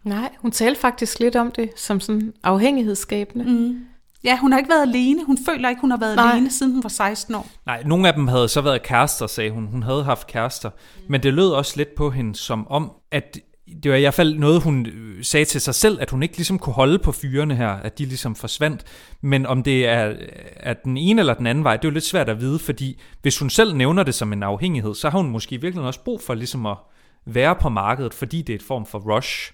Nej, 0.04 0.30
hun 0.40 0.52
talte 0.52 0.82
faktisk 0.82 1.20
lidt 1.20 1.36
om 1.36 1.52
det 1.52 1.70
som 1.76 2.00
sådan 2.00 2.34
afhængighedsskabende. 2.44 3.46
Mm. 3.46 3.86
Ja, 4.26 4.38
hun 4.38 4.52
har 4.52 4.60
ikke 4.60 4.70
været 4.70 4.82
alene. 4.82 5.26
Hun 5.26 5.38
føler 5.46 5.70
ikke, 5.70 5.82
hun 5.82 5.92
har 5.92 5.98
været 5.98 6.16
Nej. 6.16 6.32
Alene, 6.32 6.52
siden 6.52 6.74
hun 6.74 6.84
var 6.84 6.90
16 6.90 7.36
år. 7.36 7.48
Nej, 7.66 7.84
nogle 7.86 8.08
af 8.08 8.14
dem 8.14 8.28
havde 8.28 8.48
så 8.48 8.62
været 8.62 8.84
kærester, 8.84 9.28
sagde 9.28 9.52
hun. 9.52 9.66
Hun 9.66 9.84
havde 9.84 10.04
haft 10.04 10.28
kærester. 10.28 10.70
Men 11.10 11.24
det 11.24 11.34
lød 11.34 11.50
også 11.50 11.74
lidt 11.78 11.96
på 11.96 12.10
hende 12.10 12.36
som 12.36 12.68
om, 12.68 12.92
at 13.12 13.38
det 13.84 13.92
var 13.92 13.98
i 13.98 14.02
hvert 14.02 14.14
fald 14.14 14.40
noget, 14.40 14.64
hun 14.64 14.86
øh, 14.86 15.24
sagde 15.24 15.46
til 15.46 15.62
sig 15.62 15.76
selv, 15.76 16.02
at 16.02 16.12
hun 16.12 16.24
ikke 16.24 16.38
ligesom 16.38 16.60
kunne 16.60 16.74
holde 16.74 17.00
på 17.00 17.12
fyrene 17.12 17.56
her, 17.56 17.70
at 17.70 17.98
de 17.98 18.06
ligesom 18.06 18.36
forsvandt. 18.36 18.84
Men 19.22 19.46
om 19.46 19.64
det 19.64 19.88
er, 19.88 20.16
er 20.56 20.74
den 20.74 20.98
ene 20.98 21.22
eller 21.22 21.34
den 21.34 21.48
anden 21.48 21.64
vej, 21.64 21.78
det 21.78 21.86
er 21.86 21.90
jo 21.90 21.94
lidt 21.94 22.06
svært 22.06 22.30
at 22.30 22.40
vide, 22.40 22.60
fordi 22.60 23.02
hvis 23.22 23.40
hun 23.40 23.50
selv 23.50 23.76
nævner 23.76 24.04
det 24.04 24.16
som 24.16 24.34
en 24.34 24.44
afhængighed, 24.44 24.96
så 24.96 25.10
har 25.10 25.18
hun 25.18 25.30
måske 25.30 25.62
virkelig 25.62 25.86
også 25.86 26.04
brug 26.04 26.22
for 26.22 26.34
ligesom 26.34 26.66
at 26.66 26.78
være 27.26 27.56
på 27.56 27.70
markedet, 27.70 28.14
fordi 28.14 28.42
det 28.42 28.54
er 28.54 28.58
et 28.58 28.64
form 28.64 28.86
for 28.86 29.16
rush. 29.16 29.52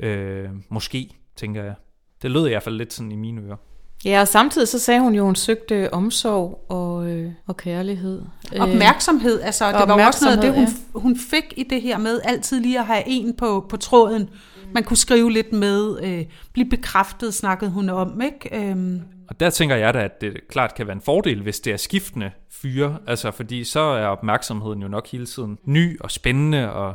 Øh, 0.00 0.48
måske, 0.68 1.10
tænker 1.36 1.64
jeg. 1.64 1.74
Det 2.22 2.30
lød 2.30 2.46
i 2.46 2.50
hvert 2.50 2.62
fald 2.62 2.76
lidt 2.76 2.92
sådan 2.92 3.12
i 3.12 3.16
mine 3.16 3.40
ører. 3.40 3.56
Ja, 4.04 4.20
og 4.20 4.28
samtidig 4.28 4.68
så 4.68 4.78
sagde 4.78 5.00
hun 5.00 5.14
jo, 5.14 5.22
at 5.22 5.26
hun 5.26 5.34
søgte 5.34 5.94
omsorg 5.94 6.66
og, 6.68 7.10
øh, 7.10 7.30
og 7.46 7.56
kærlighed. 7.56 8.22
Øh, 8.54 8.60
Opmærksomhed, 8.60 9.40
altså 9.40 9.66
det 9.66 9.88
var 9.88 10.00
jo 10.00 10.06
også 10.06 10.24
noget 10.24 10.36
af 10.36 10.42
det, 10.42 10.50
hun, 10.52 10.62
opmærksomhed, 10.62 11.00
hun 11.00 11.16
fik 11.30 11.54
i 11.56 11.62
det 11.62 11.82
her 11.82 11.98
med 11.98 12.20
altid 12.24 12.60
lige 12.60 12.78
at 12.78 12.86
have 12.86 13.02
en 13.06 13.36
på, 13.36 13.66
på 13.68 13.76
tråden. 13.76 14.30
Man 14.74 14.84
kunne 14.84 14.96
skrive 14.96 15.32
lidt 15.32 15.52
med, 15.52 16.02
øh, 16.02 16.24
blive 16.52 16.68
bekræftet, 16.68 17.34
snakkede 17.34 17.70
hun 17.70 17.88
om, 17.88 18.20
ikke? 18.20 18.70
Øhm, 18.70 19.02
Og 19.28 19.40
der 19.40 19.50
tænker 19.50 19.76
jeg 19.76 19.94
da, 19.94 19.98
at 19.98 20.20
det 20.20 20.48
klart 20.48 20.74
kan 20.74 20.86
være 20.86 20.96
en 20.96 21.02
fordel, 21.02 21.42
hvis 21.42 21.60
det 21.60 21.72
er 21.72 21.76
skiftende 21.76 22.30
fyre, 22.62 22.98
altså 23.06 23.30
fordi 23.30 23.64
så 23.64 23.80
er 23.80 24.06
opmærksomheden 24.06 24.82
jo 24.82 24.88
nok 24.88 25.08
hele 25.08 25.26
tiden 25.26 25.58
ny 25.64 26.00
og 26.00 26.10
spændende, 26.10 26.72
og 26.72 26.94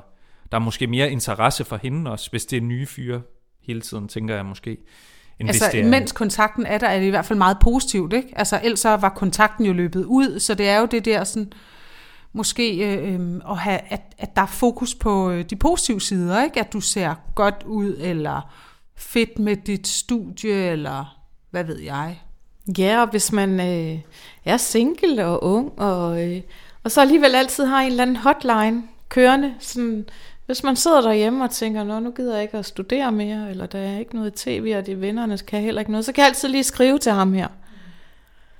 der 0.51 0.57
er 0.57 0.61
måske 0.61 0.87
mere 0.87 1.11
interesse 1.11 1.65
for 1.65 1.77
hende 1.77 2.11
også, 2.11 2.29
hvis 2.29 2.45
det 2.45 2.57
er 2.57 2.61
nye 2.61 2.85
fyre 2.85 3.21
hele 3.67 3.81
tiden, 3.81 4.07
tænker 4.07 4.35
jeg 4.35 4.45
måske. 4.45 4.77
Altså, 5.47 5.65
hvis 5.65 5.71
det 5.71 5.79
er, 5.79 5.89
mens 5.89 6.11
kontakten 6.11 6.65
er 6.65 6.77
der, 6.77 6.87
er 6.87 6.99
det 6.99 7.05
i 7.05 7.09
hvert 7.09 7.25
fald 7.25 7.37
meget 7.37 7.57
positivt, 7.61 8.13
ikke? 8.13 8.33
Altså, 8.35 8.59
ellers 8.63 8.79
så 8.79 8.89
var 8.89 9.09
kontakten 9.09 9.65
jo 9.65 9.73
løbet 9.73 10.05
ud, 10.05 10.39
så 10.39 10.53
det 10.53 10.69
er 10.69 10.79
jo 10.79 10.85
det 10.85 11.05
der 11.05 11.23
sådan, 11.23 11.53
måske 12.33 12.95
øh, 12.95 13.13
øh, 13.13 13.41
at, 13.49 13.57
have, 13.57 13.79
at, 13.89 14.01
at 14.17 14.35
der 14.35 14.41
er 14.41 14.45
fokus 14.45 14.95
på 14.95 15.31
øh, 15.31 15.45
de 15.49 15.55
positive 15.55 16.01
sider, 16.01 16.43
ikke? 16.43 16.59
At 16.59 16.73
du 16.73 16.81
ser 16.81 17.15
godt 17.35 17.63
ud, 17.65 17.95
eller 17.99 18.53
fedt 18.97 19.39
med 19.39 19.55
dit 19.55 19.87
studie, 19.87 20.53
eller 20.53 21.17
hvad 21.51 21.63
ved 21.63 21.79
jeg. 21.79 22.21
Ja, 22.77 23.01
og 23.01 23.07
hvis 23.07 23.31
man 23.31 23.59
øh, 23.59 23.99
er 24.45 24.57
single 24.57 25.25
og 25.25 25.43
ung, 25.43 25.79
og, 25.79 26.29
øh, 26.29 26.41
og 26.83 26.91
så 26.91 27.01
alligevel 27.01 27.35
altid 27.35 27.65
har 27.65 27.81
en 27.81 27.87
eller 27.87 28.03
anden 28.03 28.15
hotline 28.15 28.83
kørende, 29.09 29.53
sådan, 29.59 30.05
hvis 30.45 30.63
man 30.63 30.75
sidder 30.75 31.01
derhjemme 31.01 31.43
og 31.43 31.51
tænker, 31.51 31.83
Nå, 31.83 31.99
nu 31.99 32.11
gider 32.11 32.33
jeg 32.33 32.43
ikke 32.43 32.57
at 32.57 32.65
studere 32.65 33.11
mere, 33.11 33.49
eller 33.49 33.65
der 33.65 33.79
er 33.79 33.99
ikke 33.99 34.15
noget 34.15 34.33
tv, 34.33 34.73
og 34.77 34.85
de 34.85 35.01
vennerne 35.01 35.37
kan 35.37 35.61
heller 35.61 35.81
ikke 35.81 35.91
noget, 35.91 36.05
så 36.05 36.11
kan 36.11 36.21
jeg 36.21 36.27
altid 36.27 36.49
lige 36.49 36.63
skrive 36.63 36.97
til 36.97 37.11
ham 37.11 37.33
her. 37.33 37.47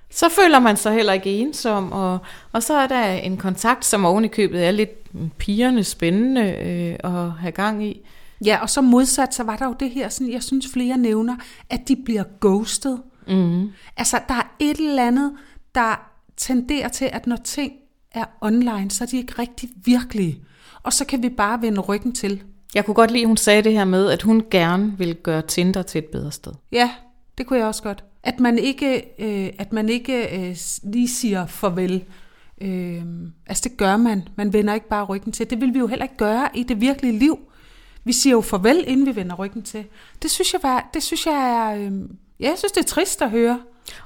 Så 0.10 0.30
føler 0.30 0.60
man 0.60 0.78
sig 0.78 0.94
heller 0.94 1.14
ikke 1.14 1.30
ensom, 1.30 1.92
og, 1.92 2.20
og 2.52 2.64
så 2.64 2.74
er 2.74 2.88
der 2.88 3.04
en 3.04 3.38
kontakt, 3.38 3.86
som 3.86 4.06
oven 4.06 4.26
i 4.26 4.28
købet 4.28 4.68
er 4.68 4.72
lidt 4.72 4.90
pigerne 5.38 5.84
spændende 5.84 6.42
øh, 6.42 7.12
at 7.12 7.32
have 7.32 7.52
gang 7.52 7.86
i. 7.86 8.02
Ja, 8.46 8.60
og 8.62 8.70
så 8.70 8.82
modsat, 8.82 9.34
så 9.34 9.44
var 9.44 9.56
der 9.56 9.66
jo 9.66 9.76
det 9.80 9.90
her, 9.90 10.10
sådan, 10.10 10.34
jeg 10.34 10.44
synes 10.44 10.68
flere 10.74 10.98
nævner, 10.98 11.36
at 11.70 11.88
de 11.88 11.96
bliver 11.96 12.24
ghostet. 12.42 13.02
Mm. 13.28 13.72
Altså, 13.98 14.20
der 14.28 14.34
er 14.34 14.56
et 14.60 14.78
eller 14.78 15.08
andet, 15.08 15.32
der 15.76 16.12
tenderer 16.38 16.88
til, 16.88 17.10
at 17.12 17.28
når 17.28 17.36
ting 17.36 17.74
er 18.12 18.26
online, 18.42 18.92
så 18.92 19.04
er 19.04 19.08
de 19.08 19.18
ikke 19.18 19.34
rigtig 19.40 19.70
virkelige. 19.86 20.40
Og 20.84 20.94
så 20.94 21.06
kan 21.06 21.24
vi 21.24 21.30
bare 21.30 21.62
vende 21.62 21.82
ryggen 21.82 22.14
til. 22.14 22.44
Jeg 22.76 22.86
kunne 22.86 22.96
godt 22.96 23.12
lide, 23.12 23.22
at 23.22 23.28
hun 23.28 23.38
sagde 23.38 23.62
det 23.62 23.74
her 23.74 23.86
med, 23.86 24.10
at 24.10 24.22
hun 24.22 24.44
gerne 24.52 24.98
vil 24.98 25.16
gøre 25.16 25.42
Tinder 25.42 25.82
til 25.82 26.00
et 26.00 26.06
bedre 26.06 26.32
sted. 26.32 26.52
Ja, 26.72 26.92
det 27.38 27.48
kunne 27.48 27.60
jeg 27.60 27.68
også 27.68 27.84
godt. 27.84 28.04
At 28.24 28.40
man 28.40 28.58
ikke, 28.58 29.04
øh, 29.20 29.54
at 29.60 29.74
man 29.74 29.90
ikke 29.90 30.40
øh, 30.40 30.56
lige 30.84 31.08
siger 31.08 31.46
farvel. 31.46 32.04
Øh, 32.62 33.04
altså 33.48 33.70
det 33.70 33.78
gør 33.78 33.98
man. 33.98 34.28
Man 34.36 34.54
vender 34.54 34.74
ikke 34.74 34.88
bare 34.88 35.04
ryggen 35.04 35.32
til. 35.32 35.50
Det 35.50 35.62
vil 35.62 35.74
vi 35.74 35.80
jo 35.80 35.88
heller 35.88 36.06
ikke 36.06 36.18
gøre 36.18 36.50
i 36.54 36.64
det 36.64 36.82
virkelige 36.82 37.20
liv. 37.20 37.40
Vi 38.04 38.14
siger 38.14 38.34
jo 38.34 38.42
farvel, 38.42 38.84
inden 38.88 39.06
vi 39.06 39.16
vender 39.16 39.36
ryggen 39.36 39.64
til. 39.64 39.86
Det 40.22 40.32
synes 40.32 40.54
jeg, 40.54 40.64
var, 40.64 40.90
det 40.94 41.04
synes 41.04 41.26
jeg 41.26 41.34
er... 41.34 41.76
Øh, 41.76 41.92
ja, 42.40 42.50
jeg 42.50 42.58
synes, 42.58 42.72
det 42.72 42.82
er 42.84 42.88
trist 42.88 43.22
at 43.22 43.30
høre. 43.30 43.60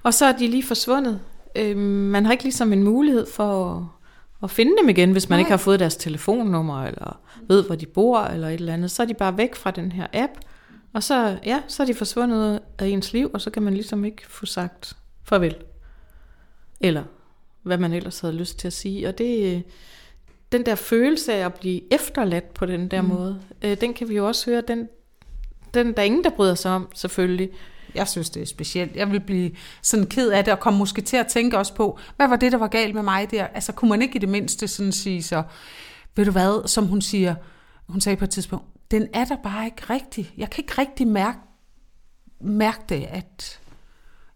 Og 0.04 0.14
så 0.14 0.26
er 0.26 0.32
de 0.32 0.48
lige 0.48 0.64
forsvundet. 0.64 1.20
Øh, 1.56 1.78
man 1.78 2.26
har 2.26 2.32
ikke 2.32 2.44
ligesom 2.44 2.74
en 2.74 2.84
mulighed 2.84 3.28
for 3.32 3.95
at, 4.46 4.52
finde 4.52 4.72
dem 4.82 4.90
igen, 4.90 5.12
hvis 5.12 5.30
man 5.30 5.38
Nej. 5.38 5.40
ikke 5.40 5.52
har 5.52 5.58
fået 5.58 5.80
deres 5.80 5.96
telefonnummer, 5.96 6.84
eller 6.84 7.20
ved, 7.48 7.64
hvor 7.64 7.76
de 7.76 7.86
bor, 7.86 8.20
eller 8.20 8.48
et 8.48 8.54
eller 8.54 8.74
andet. 8.74 8.92
Så 8.92 9.04
er 9.04 9.08
de 9.08 9.14
bare 9.14 9.38
væk 9.38 9.56
fra 9.56 9.72
den 9.72 9.92
her 9.92 10.08
app, 10.14 10.32
og 10.94 11.04
så, 11.04 11.38
ja, 11.46 11.62
så 11.68 11.84
er 11.84 11.88
de 11.88 11.94
forsvundet 11.94 12.60
af 12.80 12.88
ens 12.88 13.14
liv, 13.14 13.32
og 13.34 13.42
så 13.42 13.50
kan 13.50 13.64
man 13.64 13.74
ligesom 13.74 14.06
ikke 14.06 14.28
få 14.28 14.46
sagt 14.46 14.98
farvel. 15.24 15.56
Eller 16.82 17.04
hvad 17.64 17.78
man 17.78 17.94
ellers 17.94 18.20
havde 18.20 18.34
lyst 18.34 18.60
til 18.60 18.68
at 18.68 18.74
sige. 18.74 19.08
Og 19.08 19.18
det, 19.18 19.64
den 20.52 20.66
der 20.66 20.76
følelse 20.76 21.34
af 21.34 21.46
at 21.46 21.54
blive 21.54 21.94
efterladt 21.94 22.54
på 22.54 22.66
den 22.66 22.88
der 22.88 23.02
mm. 23.02 23.08
måde, 23.08 23.42
øh, 23.62 23.82
den 23.82 23.94
kan 23.94 24.10
vi 24.10 24.16
jo 24.16 24.28
også 24.28 24.52
høre, 24.52 24.62
den, 24.68 24.88
den 25.74 25.94
der 25.94 26.02
er 26.02 26.06
ingen, 26.06 26.24
der 26.24 26.30
bryder 26.30 26.56
sig 26.56 26.72
om, 26.72 26.90
selvfølgelig. 26.94 27.50
Jeg 27.96 28.08
synes, 28.08 28.30
det 28.30 28.42
er 28.42 28.46
specielt. 28.46 28.96
Jeg 28.96 29.12
vil 29.12 29.20
blive 29.20 29.52
sådan 29.82 30.06
ked 30.06 30.30
af 30.30 30.44
det, 30.44 30.54
og 30.54 30.60
komme 30.60 30.80
måske 30.80 31.02
til 31.02 31.18
at 31.18 31.28
tænke 31.28 31.58
også 31.58 31.74
på, 31.76 32.00
hvad 32.16 32.28
var 32.28 32.36
det, 32.36 32.52
der 32.52 32.58
var 32.58 32.68
galt 32.68 32.96
med 32.96 33.04
mig 33.04 33.32
der? 33.32 33.48
Altså, 33.48 33.72
kunne 33.72 33.90
man 33.90 34.02
ikke 34.02 34.16
i 34.16 34.20
det 34.20 34.30
mindste 34.30 34.68
sådan 34.68 34.92
sige 34.92 35.24
så, 35.24 35.44
ved 36.16 36.26
du 36.26 36.32
hvad, 36.32 36.68
som 36.68 36.88
hun 36.88 37.02
siger, 37.02 37.36
hun 37.88 38.02
sagde 38.02 38.18
på 38.18 38.24
et 38.24 38.30
tidspunkt, 38.30 38.66
den 38.92 39.08
er 39.14 39.26
der 39.26 39.36
bare 39.44 39.66
ikke 39.66 39.82
rigtig. 39.90 40.34
Jeg 40.38 40.50
kan 40.50 40.64
ikke 40.64 40.82
rigtig 40.82 41.08
mærke, 41.08 41.38
mærke 42.42 42.80
det, 42.90 43.06
at 43.10 43.60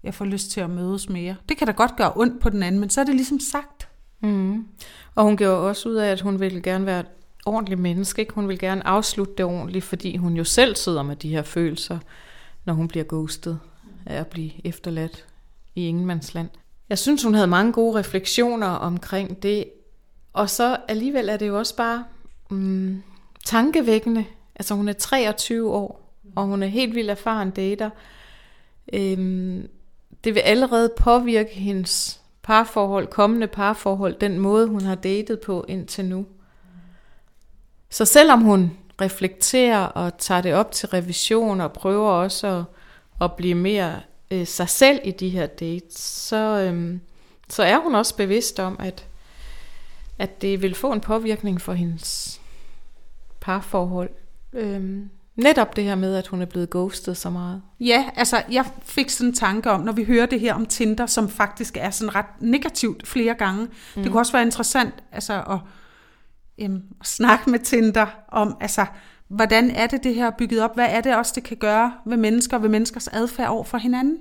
jeg 0.03 0.13
får 0.13 0.25
lyst 0.25 0.51
til 0.51 0.61
at 0.61 0.69
mødes 0.69 1.09
mere. 1.09 1.35
Det 1.49 1.57
kan 1.57 1.67
da 1.67 1.73
godt 1.73 1.95
gøre 1.95 2.11
ondt 2.15 2.41
på 2.41 2.49
den 2.49 2.63
anden, 2.63 2.81
men 2.81 2.89
så 2.89 3.01
er 3.01 3.05
det 3.05 3.15
ligesom 3.15 3.39
sagt. 3.39 3.87
Mm. 4.21 4.65
Og 5.15 5.23
hun 5.23 5.37
gjorde 5.37 5.57
også 5.57 5.89
ud 5.89 5.95
af, 5.95 6.11
at 6.11 6.21
hun 6.21 6.39
ville 6.39 6.61
gerne 6.61 6.85
være 6.85 6.99
et 6.99 7.05
ordentligt 7.45 7.79
menneske. 7.79 8.19
Ikke? 8.19 8.33
Hun 8.33 8.47
vil 8.47 8.59
gerne 8.59 8.87
afslutte 8.87 9.33
det 9.37 9.45
ordentligt, 9.45 9.85
fordi 9.85 10.17
hun 10.17 10.33
jo 10.33 10.43
selv 10.43 10.75
sidder 10.75 11.03
med 11.03 11.15
de 11.15 11.29
her 11.29 11.41
følelser, 11.41 11.99
når 12.69 12.73
hun 12.73 12.87
bliver 12.87 13.03
ghostet 13.03 13.59
af 14.05 14.19
at 14.19 14.27
blive 14.27 14.51
efterladt 14.67 15.25
i 15.75 15.87
ingenmandsland. 15.87 16.49
jeg 16.89 16.97
synes, 16.97 17.23
hun 17.23 17.33
havde 17.33 17.47
mange 17.47 17.73
gode 17.73 17.99
refleksioner 17.99 18.67
omkring 18.67 19.43
det. 19.43 19.65
Og 20.33 20.49
så 20.49 20.77
alligevel 20.87 21.29
er 21.29 21.37
det 21.37 21.47
jo 21.47 21.57
også 21.57 21.75
bare 21.75 22.05
mm, 22.49 23.03
tankevækkende. 23.45 24.25
Altså 24.55 24.73
hun 24.73 24.87
er 24.87 24.93
23 24.93 25.71
år, 25.71 26.13
og 26.35 26.45
hun 26.45 26.63
er 26.63 26.67
helt 26.67 26.95
vildt 26.95 27.11
erfaren 27.11 27.51
dater. 27.51 27.89
Øhm, 28.93 29.67
det 30.23 30.35
vil 30.35 30.39
allerede 30.39 30.91
påvirke 30.97 31.53
hendes 31.53 32.21
parforhold, 32.43 33.07
kommende 33.07 33.47
parforhold, 33.47 34.15
den 34.19 34.39
måde, 34.39 34.67
hun 34.67 34.81
har 34.81 34.95
datet 34.95 35.39
på 35.39 35.65
indtil 35.67 36.05
nu. 36.05 36.25
Så 37.89 38.05
selvom 38.05 38.41
hun 38.41 38.71
reflekterer 39.01 39.85
og 39.85 40.17
tager 40.17 40.41
det 40.41 40.53
op 40.53 40.71
til 40.71 40.89
revision 40.89 41.61
og 41.61 41.73
prøver 41.73 42.09
også 42.09 42.47
at, 42.47 42.63
at 43.21 43.33
blive 43.33 43.55
mere 43.55 43.95
øh, 44.31 44.47
sig 44.47 44.69
selv 44.69 44.99
i 45.03 45.11
de 45.11 45.29
her 45.29 45.45
dates, 45.45 45.99
så, 45.99 46.35
øhm, 46.35 47.01
så 47.49 47.63
er 47.63 47.77
hun 47.77 47.95
også 47.95 48.15
bevidst 48.15 48.59
om, 48.59 48.77
at, 48.79 49.05
at 50.19 50.41
det 50.41 50.61
vil 50.61 50.75
få 50.75 50.91
en 50.91 51.01
påvirkning 51.01 51.61
for 51.61 51.73
hendes 51.73 52.41
parforhold. 53.41 54.09
Øhm, 54.53 55.09
netop 55.35 55.75
det 55.75 55.83
her 55.83 55.95
med, 55.95 56.15
at 56.15 56.27
hun 56.27 56.41
er 56.41 56.45
blevet 56.45 56.69
ghostet 56.69 57.17
så 57.17 57.29
meget. 57.29 57.61
Ja, 57.79 58.09
altså 58.15 58.43
jeg 58.51 58.65
fik 58.83 59.09
sådan 59.09 59.29
en 59.29 59.35
tanke 59.35 59.71
om, 59.71 59.81
når 59.81 59.91
vi 59.91 60.03
hører 60.03 60.25
det 60.25 60.39
her 60.39 60.53
om 60.53 60.65
Tinder, 60.65 61.05
som 61.05 61.29
faktisk 61.29 61.77
er 61.77 61.89
sådan 61.89 62.15
ret 62.15 62.25
negativt 62.39 63.07
flere 63.07 63.33
gange. 63.33 63.67
Mm. 63.95 64.03
Det 64.03 64.11
kunne 64.11 64.21
også 64.21 64.31
være 64.31 64.41
interessant 64.41 64.93
altså, 65.11 65.33
at, 65.33 65.59
Øhm, 66.61 66.63
jamen, 66.63 66.83
snakke 67.03 67.49
med 67.49 67.59
Tinder 67.59 68.05
om, 68.27 68.57
altså, 68.61 68.85
hvordan 69.27 69.71
er 69.71 69.87
det 69.87 70.03
det 70.03 70.15
her 70.15 70.31
bygget 70.37 70.61
op? 70.61 70.75
Hvad 70.75 70.87
er 70.89 71.01
det 71.01 71.15
også, 71.15 71.31
det 71.35 71.43
kan 71.43 71.57
gøre 71.57 71.93
ved 72.05 72.17
mennesker, 72.17 72.57
ved 72.57 72.69
menneskers 72.69 73.07
adfærd 73.07 73.49
over 73.49 73.63
for 73.63 73.77
hinanden? 73.77 74.17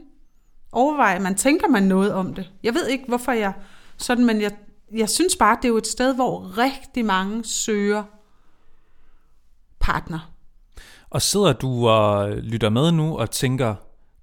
Overvej, 0.72 1.18
man 1.18 1.35
tænker 1.35 1.68
man 1.68 1.83
noget 1.83 2.12
om 2.12 2.35
det. 2.35 2.51
Jeg 2.62 2.74
ved 2.74 2.88
ikke, 2.88 3.05
hvorfor 3.09 3.33
jeg 3.33 3.53
sådan, 3.96 4.27
men 4.27 4.40
jeg, 4.40 4.51
jeg 4.92 5.09
synes 5.09 5.37
bare, 5.37 5.57
det 5.57 5.64
er 5.64 5.68
jo 5.68 5.77
et 5.77 5.87
sted, 5.87 6.14
hvor 6.14 6.59
rigtig 6.59 7.05
mange 7.05 7.44
søger 7.44 8.03
partner. 9.81 10.33
Og 11.11 11.22
sidder 11.22 11.53
du 11.53 11.88
og 11.88 12.31
lytter 12.31 12.70
med 12.70 12.92
nu 12.92 13.18
og 13.18 13.31
tænker, 13.31 13.74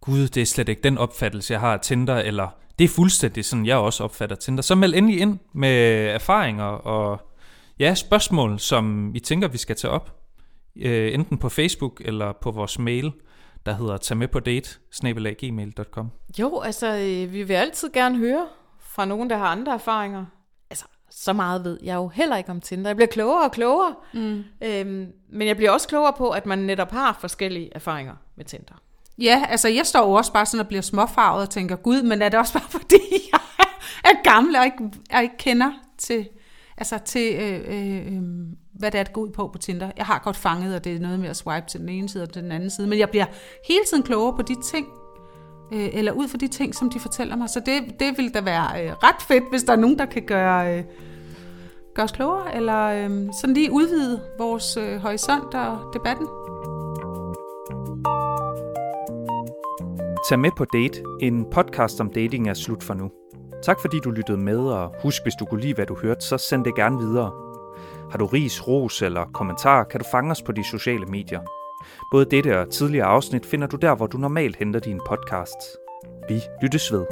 gud, 0.02 0.28
det 0.28 0.42
er 0.42 0.46
slet 0.46 0.70
ikke 0.70 0.82
den 0.82 0.98
opfattelse, 0.98 1.54
jeg 1.54 1.60
har 1.60 1.74
af 1.74 1.80
Tinder, 1.80 2.16
eller 2.16 2.48
det 2.80 2.86
er 2.86 2.90
fuldstændig 2.90 3.46
sådan, 3.46 3.66
jeg 3.66 3.78
også 3.78 4.04
opfatter 4.04 4.36
Tinder. 4.36 4.62
Så 4.62 4.76
meld 4.76 4.94
endelig 4.96 5.20
ind 5.20 5.40
med 5.54 6.06
erfaringer 6.06 6.64
og 6.64 7.35
ja, 7.80 7.96
spørgsmål, 7.96 8.60
som 8.60 9.16
I 9.16 9.20
tænker, 9.20 9.48
vi 9.48 9.58
skal 9.58 9.76
tage 9.76 9.92
op. 9.92 10.22
Øh, 10.76 11.14
enten 11.14 11.38
på 11.38 11.50
Facebook 11.50 12.02
eller 12.06 12.34
på 12.42 12.52
vores 12.52 12.80
mail, 12.80 13.14
der 13.66 13.74
hedder 13.74 13.98
tag 13.98 14.18
med 14.18 14.28
på 14.28 14.40
date, 14.40 14.70
gmail.com. 15.40 16.12
Jo, 16.40 16.60
altså 16.60 16.88
øh, 16.88 17.34
vi 17.34 17.44
vil 17.44 17.54
altid 17.54 17.90
gerne 17.90 18.18
høre 18.18 18.48
fra 18.80 19.06
nogen, 19.06 19.30
der 19.30 19.38
har 19.38 19.46
andre 19.46 19.74
erfaringer. 19.74 20.26
Altså, 20.70 20.86
så 21.10 21.34
meget 21.34 21.64
ved 21.64 21.80
jeg 21.84 21.96
jo 21.96 22.08
heller 22.08 22.38
ikke 22.38 22.50
om 22.50 22.62
Tinder. 22.62 22.90
Jeg 22.90 22.96
bliver 22.96 23.08
klogere 23.08 23.44
og 23.44 23.52
klogere. 23.52 23.96
Mm. 24.14 24.44
Øhm, 24.64 25.08
men 25.30 25.48
jeg 25.48 25.56
bliver 25.56 25.72
også 25.72 25.88
klogere 25.88 26.14
på, 26.18 26.30
at 26.30 26.46
man 26.46 26.60
netop 26.60 26.92
har 26.92 27.18
forskellige 27.22 27.70
erfaringer 27.76 28.16
med 28.36 28.46
Tinder. 28.46 28.82
Ja, 29.18 29.46
altså 29.50 29.68
jeg 29.68 29.86
står 29.86 30.08
jo 30.08 30.12
også 30.12 30.34
bare 30.34 30.46
sådan 30.46 30.60
og 30.60 30.68
bliver 30.68 30.82
småfarvet 30.82 31.42
og 31.42 31.50
tænker, 31.50 31.76
gud, 31.76 32.02
men 32.02 32.22
er 32.22 32.30
det 32.30 32.40
også 32.40 32.54
bare 32.54 32.70
fordi, 32.70 33.02
jeg 33.32 33.40
er 34.04 34.24
gammel 34.24 34.56
og 34.56 34.66
ikke, 34.66 34.92
og 35.14 35.24
ikke 35.24 35.38
kender 35.38 35.72
til, 35.98 36.28
altså 36.78 37.00
til 37.06 37.36
øh, 37.36 37.62
øh, 37.68 38.14
øhm, 38.14 38.58
hvad 38.74 38.92
det 38.92 38.98
er, 38.98 39.02
at 39.02 39.14
gå 39.14 39.22
ud 39.22 39.30
på 39.30 39.48
på 39.48 39.58
Tinder. 39.58 39.92
Jeg 39.98 40.06
har 40.06 40.22
godt 40.24 40.36
fanget, 40.36 40.76
at 40.76 40.84
det 40.84 40.96
er 40.96 41.00
noget 41.00 41.20
med 41.20 41.30
at 41.30 41.36
swipe 41.36 41.68
til 41.68 41.80
den 41.80 41.90
ene 41.90 42.10
side 42.10 42.24
og 42.24 42.34
til 42.34 42.44
den 42.44 42.52
anden 42.52 42.70
side, 42.70 42.88
men 42.88 43.00
jeg 43.00 43.10
bliver 43.10 43.26
hele 43.68 43.86
tiden 43.90 44.04
klogere 44.04 44.36
på 44.36 44.42
de 44.42 44.56
ting, 44.64 44.88
øh, 45.74 45.90
eller 45.94 46.12
ud 46.12 46.28
fra 46.28 46.38
de 46.38 46.48
ting, 46.48 46.76
som 46.76 46.90
de 46.90 47.00
fortæller 47.00 47.36
mig. 47.36 47.50
Så 47.50 47.62
det, 47.66 48.00
det 48.00 48.18
vil 48.18 48.34
da 48.34 48.42
være 48.42 48.84
øh, 48.84 48.92
ret 48.92 49.22
fedt, 49.28 49.44
hvis 49.50 49.64
der 49.64 49.74
er 49.74 49.78
nogen, 49.78 50.00
der 50.00 50.06
kan 50.06 50.24
gøre, 50.26 50.78
øh, 50.78 50.84
gøre 51.96 52.04
os 52.04 52.12
klogere, 52.12 52.56
eller 52.56 52.82
øh, 52.86 53.34
sådan 53.42 53.54
lige 53.54 53.72
udvide 53.72 54.22
vores 54.38 54.78
øh, 54.78 54.98
horisont 54.98 55.54
og 55.54 55.94
debatten. 55.94 56.28
Tag 60.30 60.40
med 60.40 60.50
på 60.58 60.66
Date, 60.66 61.04
en 61.22 61.46
podcast 61.52 62.02
om 62.02 62.10
dating 62.10 62.50
er 62.50 62.54
slut 62.54 62.84
for 62.84 62.94
nu. 62.94 63.25
Tak 63.66 63.82
fordi 63.82 64.00
du 64.00 64.12
lyttede 64.12 64.38
med, 64.38 64.58
og 64.58 64.96
husk, 65.02 65.24
hvis 65.24 65.34
du 65.40 65.46
kunne 65.46 65.62
lide, 65.62 65.74
hvad 65.74 65.86
du 65.86 65.96
hørte, 65.96 66.26
så 66.26 66.38
send 66.38 66.66
det 66.66 66.76
gerne 66.76 66.98
videre. 66.98 67.32
Har 68.12 68.18
du 68.18 68.26
ris, 68.26 68.68
ros 68.68 69.02
eller 69.02 69.26
kommentar, 69.34 69.84
kan 69.84 70.00
du 70.00 70.06
fange 70.12 70.32
os 70.32 70.42
på 70.42 70.52
de 70.52 70.64
sociale 70.64 71.06
medier. 71.06 71.42
Både 72.12 72.26
dette 72.26 72.60
og 72.60 72.70
tidligere 72.70 73.06
afsnit 73.06 73.46
finder 73.46 73.68
du 73.68 73.76
der, 73.76 73.96
hvor 73.96 74.08
du 74.08 74.18
normalt 74.18 74.56
henter 74.56 74.80
dine 74.80 75.00
podcasts. 75.08 75.66
Vi 76.30 76.42
lyttes 76.62 76.92
ved. 76.92 77.06